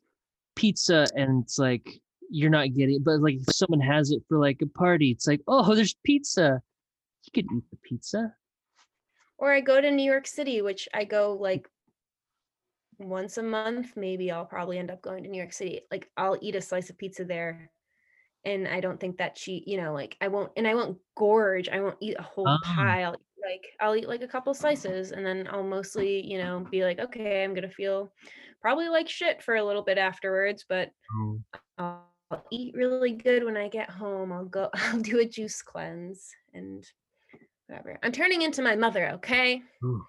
[0.55, 4.61] pizza and it's like you're not getting but like if someone has it for like
[4.61, 6.61] a party, it's like, oh, there's pizza.
[7.25, 8.33] You could eat the pizza.
[9.37, 11.67] Or I go to New York City, which I go like
[12.99, 15.81] once a month, maybe I'll probably end up going to New York City.
[15.91, 17.69] Like I'll eat a slice of pizza there
[18.43, 21.69] and I don't think that she, you know, like I won't and I won't gorge.
[21.69, 22.59] I won't eat a whole Ah.
[22.63, 23.13] pie.
[23.47, 26.99] Like I'll eat like a couple slices and then I'll mostly, you know, be like,
[26.99, 28.11] okay, I'm gonna feel
[28.61, 31.39] probably like shit for a little bit afterwards, but Oh,
[31.77, 32.03] I'll,
[32.51, 34.33] eat really good when I get home.
[34.33, 36.85] I'll go I'll do a juice cleanse and
[37.67, 37.97] whatever.
[38.03, 39.61] I'm turning into my mother, okay?
[39.83, 40.05] Ooh.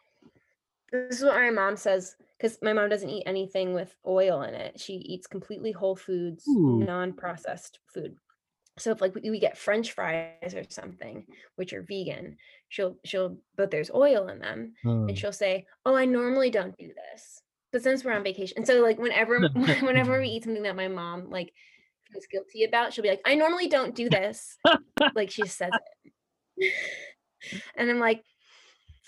[0.90, 4.55] This is what my mom says because my mom doesn't eat anything with oil in
[4.55, 4.81] it.
[4.81, 6.82] She eats completely whole foods, Ooh.
[6.85, 8.16] non-processed food.
[8.78, 11.24] So if like we, we get French fries or something,
[11.56, 12.36] which are vegan,
[12.68, 14.90] she'll she'll but there's oil in them, oh.
[14.90, 15.16] and mm.
[15.16, 17.42] she'll say, "Oh, I normally don't do this,
[17.72, 19.40] but since we're on vacation, and so like whenever
[19.82, 21.52] whenever we eat something that my mom like
[22.10, 24.56] feels guilty about, she'll be like, "I normally don't do this,"
[25.14, 25.72] like she says
[26.56, 26.72] it,
[27.76, 28.22] and I'm like,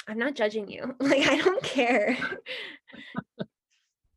[0.08, 0.94] I'm not judging you.
[1.00, 2.16] Like, I don't care.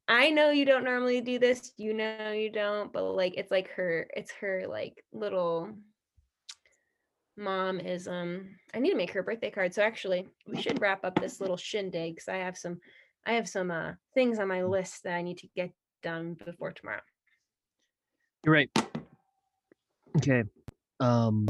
[0.08, 1.74] I know you don't normally do this.
[1.78, 5.70] You know you don't, but like it's like her, it's her like little
[7.36, 9.74] mom is um I need to make her birthday card.
[9.74, 12.80] So actually we should wrap up this little shindig because I have some
[13.26, 15.72] I have some uh things on my list that I need to get
[16.04, 17.02] done before tomorrow.
[18.46, 18.70] You're right.
[20.18, 20.44] Okay.
[21.00, 21.48] Um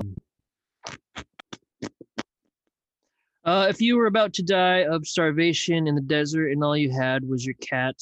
[3.46, 6.90] uh, if you were about to die of starvation in the desert and all you
[6.90, 7.94] had was your cat,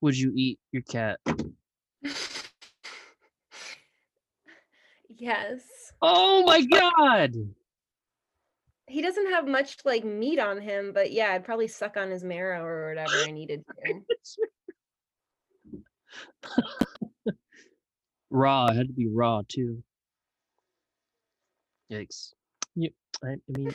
[0.00, 1.18] would you eat your cat?
[5.08, 5.62] yes.
[6.02, 7.34] Oh my god!
[8.86, 12.24] He doesn't have much like meat on him, but yeah, I'd probably suck on his
[12.24, 14.00] marrow or whatever I needed to.
[18.30, 18.66] raw.
[18.66, 19.82] It had to be raw too.
[21.90, 22.32] Yikes.
[22.74, 22.90] Yeah,
[23.24, 23.74] I, I mean,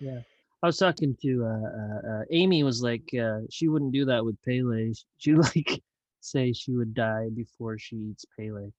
[0.00, 0.20] yeah.
[0.62, 2.62] I was talking to uh, uh, uh, Amy.
[2.64, 4.92] Was like uh, she wouldn't do that with Pele.
[5.18, 5.82] She like
[6.20, 8.70] say she would die before she eats Pele.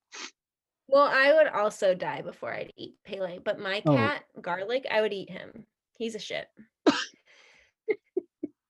[0.87, 3.95] Well, I would also die before I'd eat Pele, but my Oh.
[3.95, 5.65] cat, Garlic, I would eat him.
[5.97, 6.47] He's a shit.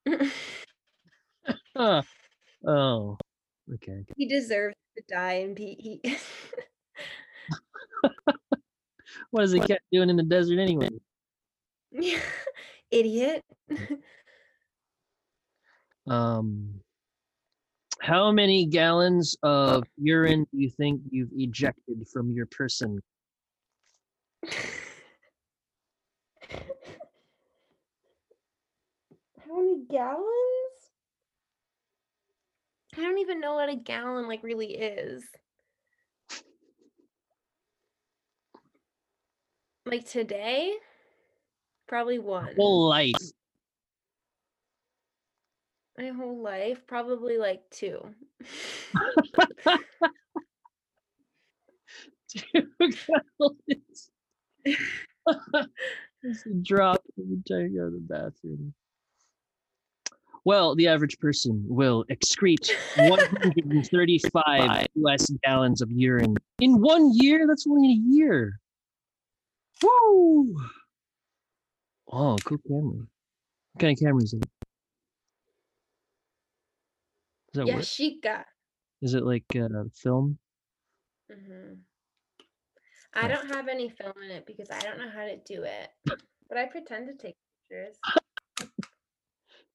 [1.75, 2.03] Huh.
[2.67, 3.17] Oh,
[3.73, 4.05] okay.
[4.15, 5.99] he deserves to die and be he
[9.31, 10.89] What is the cat doing in the desert anyway?
[12.91, 13.43] Idiot.
[16.07, 16.81] Um,
[18.01, 22.99] how many gallons of urine do you think you've ejected from your person?
[29.47, 30.21] How many gallons?
[32.97, 35.23] I don't even know what a gallon like really is.
[39.85, 40.73] Like today?
[41.91, 42.47] Probably one.
[42.55, 43.15] Whole life.
[45.97, 47.99] My whole life, probably like two.
[52.29, 54.11] Two gallons.
[54.63, 58.73] It's a drop every time you go to the bathroom.
[60.45, 67.45] Well, the average person will excrete 135 US gallons of urine in one year.
[67.49, 68.61] That's only a year.
[69.83, 70.55] Woo!
[72.11, 73.05] Oh, cool camera.
[73.73, 74.43] What kind of camera is it?
[77.53, 77.83] Does that work?
[77.83, 78.43] Yashica.
[79.01, 80.37] Is it like uh, film?
[81.29, 81.73] hmm
[83.13, 85.89] I don't have any film in it because I don't know how to do it.
[86.47, 87.35] But I pretend to take
[87.69, 87.97] pictures.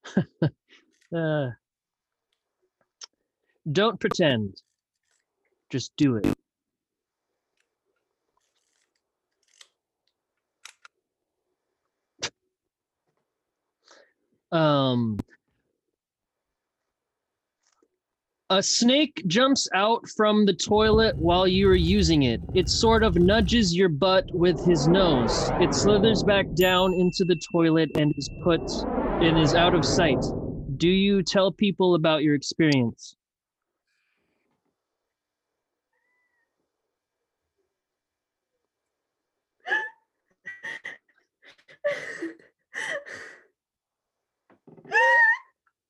[1.15, 1.51] Uh,
[3.71, 4.61] don't pretend.
[5.71, 6.27] Just do it.
[14.53, 15.19] Um,
[18.51, 22.43] a snake jumps out from the toilet while you are using it.
[22.55, 25.53] It sort of nudges your butt with his nose.
[25.59, 28.63] It slithers back down into the toilet and is put
[29.21, 30.25] and is out of sight.
[30.77, 33.17] Do you tell people about your experience?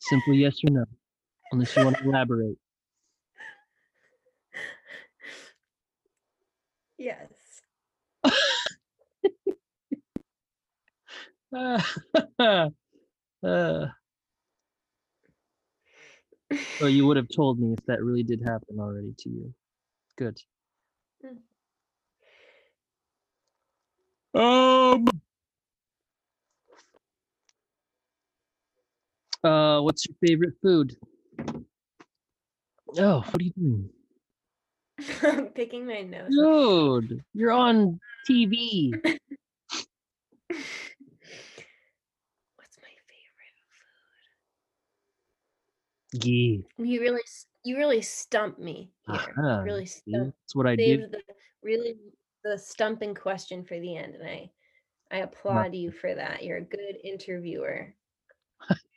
[0.09, 0.85] Simply yes or no,
[1.53, 2.59] unless you want to elaborate.
[6.99, 7.31] yes.
[11.55, 11.81] Uh,
[12.39, 13.87] uh,
[16.81, 19.55] so you would have told me if that really did happen already to you.
[20.19, 20.39] Good.
[24.35, 25.07] Um.
[29.47, 30.97] Uh, what's your favorite food?
[32.99, 33.91] Oh, what are you doing?
[35.23, 36.33] I'm picking my nose.
[36.37, 38.91] Dude, you're on TV.
[39.05, 39.13] What's
[42.83, 43.55] my favorite?
[46.11, 46.21] Food?
[46.23, 47.23] Gee, You really,
[47.63, 49.35] you really stumped me here.
[49.39, 50.99] Aha, really that's what I do.
[51.03, 51.21] Saved the
[51.63, 51.95] really
[52.43, 54.51] the stumping question for the end, and I,
[55.13, 56.43] I applaud you for that.
[56.43, 57.95] You're a good interviewer.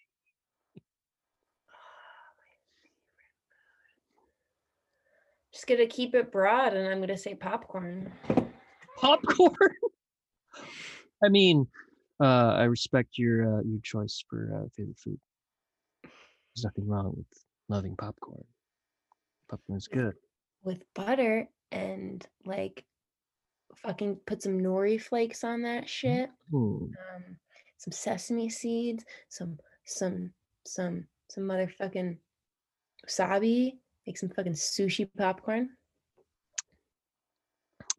[5.59, 8.13] Just gonna keep it broad, and I'm gonna say popcorn.
[8.95, 9.51] Popcorn.
[11.25, 11.67] I mean,
[12.23, 15.19] uh, I respect your uh, your choice for uh, favorite food.
[16.03, 17.25] There's nothing wrong with
[17.67, 18.45] loving popcorn.
[19.51, 20.13] Popcorn's good.
[20.63, 22.85] with butter and like
[23.75, 26.85] fucking put some nori flakes on that shit Hmm.
[26.85, 27.37] um
[27.77, 30.31] some sesame seeds some some
[30.65, 32.17] some some motherfucking
[33.05, 33.73] wasabi
[34.09, 35.69] make some fucking sushi popcorn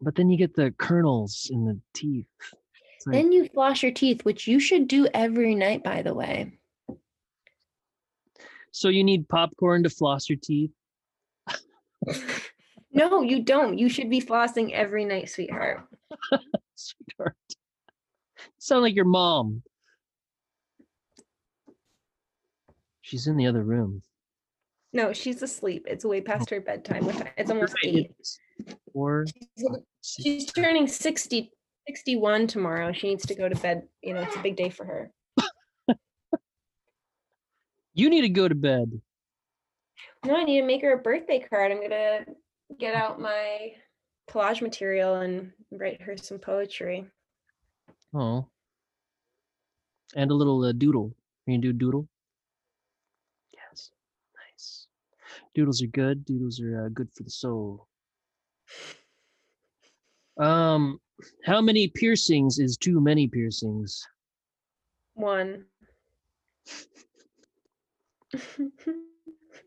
[0.01, 2.25] But then you get the kernels in the teeth.
[3.05, 6.51] Like, then you floss your teeth which you should do every night by the way
[8.71, 10.71] so you need popcorn to floss your teeth.
[12.91, 15.87] no you don't you should be flossing every night sweetheart
[16.75, 17.35] Sweetheart.
[18.57, 19.61] Sound like your mom.
[23.01, 24.01] She's in the other room.
[24.93, 28.11] No she's asleep it's way past her bedtime which it's almost eight
[28.93, 29.25] Four.
[30.03, 31.51] She's turning 60,
[31.87, 32.91] 61 tomorrow.
[32.91, 33.87] She needs to go to bed.
[34.01, 35.11] You know, it's a big day for her.
[37.93, 39.01] You need to go to bed.
[40.25, 41.73] No, I need to make her a birthday card.
[41.73, 42.25] I'm going to
[42.79, 43.73] get out my
[44.29, 47.05] collage material and write her some poetry.
[48.13, 48.47] Oh.
[50.15, 51.13] and a little uh, doodle.
[51.47, 52.07] Are you gonna do a doodle?
[53.53, 53.91] Yes.
[54.35, 54.87] Nice.
[55.53, 56.25] Doodles are good.
[56.25, 57.87] Doodles are uh, good for the soul.
[60.39, 60.99] Um,
[61.45, 64.01] how many piercings is too many piercings?
[65.13, 65.65] One.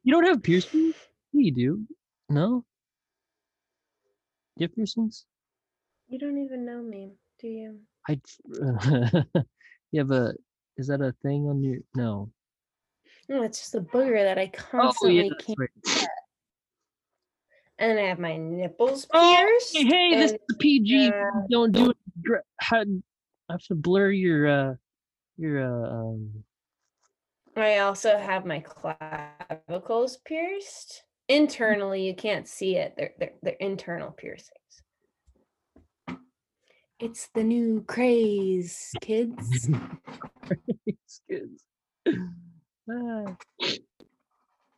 [0.02, 0.94] You don't have piercings?
[1.32, 1.86] Yeah, you do.
[2.28, 2.64] No?
[4.56, 5.26] You have piercings?
[6.08, 7.78] you don't even know me, do you?
[8.08, 8.20] I.
[9.92, 10.34] you have a.
[10.76, 11.78] Is that a thing on your?
[11.94, 12.30] No.
[13.28, 15.58] No, it's just a booger that I Oh constantly yeah, can't.
[15.58, 15.70] right.
[17.78, 19.76] And I have my nipples Oh, pierced.
[19.76, 21.08] Hey, hey, this is the PG.
[21.08, 21.12] uh,
[21.50, 21.96] Don't do it.
[22.60, 24.74] How, I have to blur your uh
[25.36, 26.44] your uh um.
[27.56, 31.04] I also have my clavicles pierced.
[31.28, 32.94] Internally, you can't see it.
[32.96, 34.50] They're they're, they're internal piercings.
[37.00, 39.68] It's the new craze, kids.
[41.28, 41.64] kids.
[42.88, 43.36] All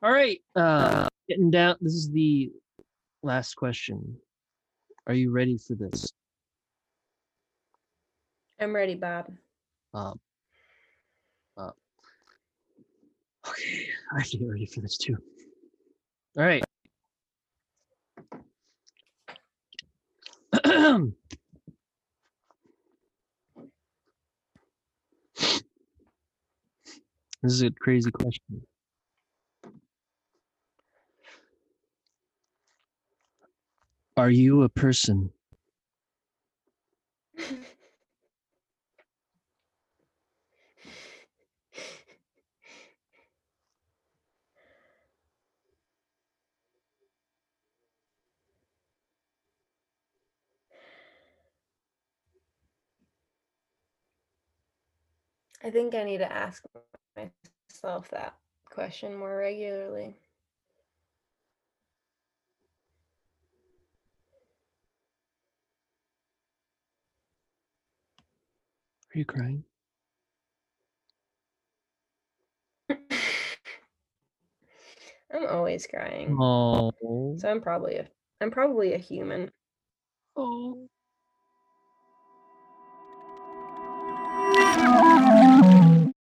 [0.03, 0.41] right.
[0.55, 1.77] Uh, getting down.
[1.81, 2.53] This is the
[3.23, 4.17] last question.
[5.07, 6.13] Are you ready for this?
[8.61, 9.33] I'm ready, Bob.
[9.93, 10.19] Um,
[11.57, 11.71] uh,
[13.49, 15.17] okay, I have to get ready for this too.
[16.39, 16.63] All right.
[27.43, 28.63] this is a crazy question.
[34.17, 35.31] Are you a person?
[55.63, 56.63] I think I need to ask
[57.17, 58.35] myself that
[58.65, 60.17] question more regularly.
[69.15, 69.65] Are you crying?
[75.33, 76.37] I'm always crying.
[76.41, 76.93] Oh.
[77.39, 78.09] So I'm probably a
[78.41, 79.51] I'm probably a human.
[80.37, 80.89] Oh.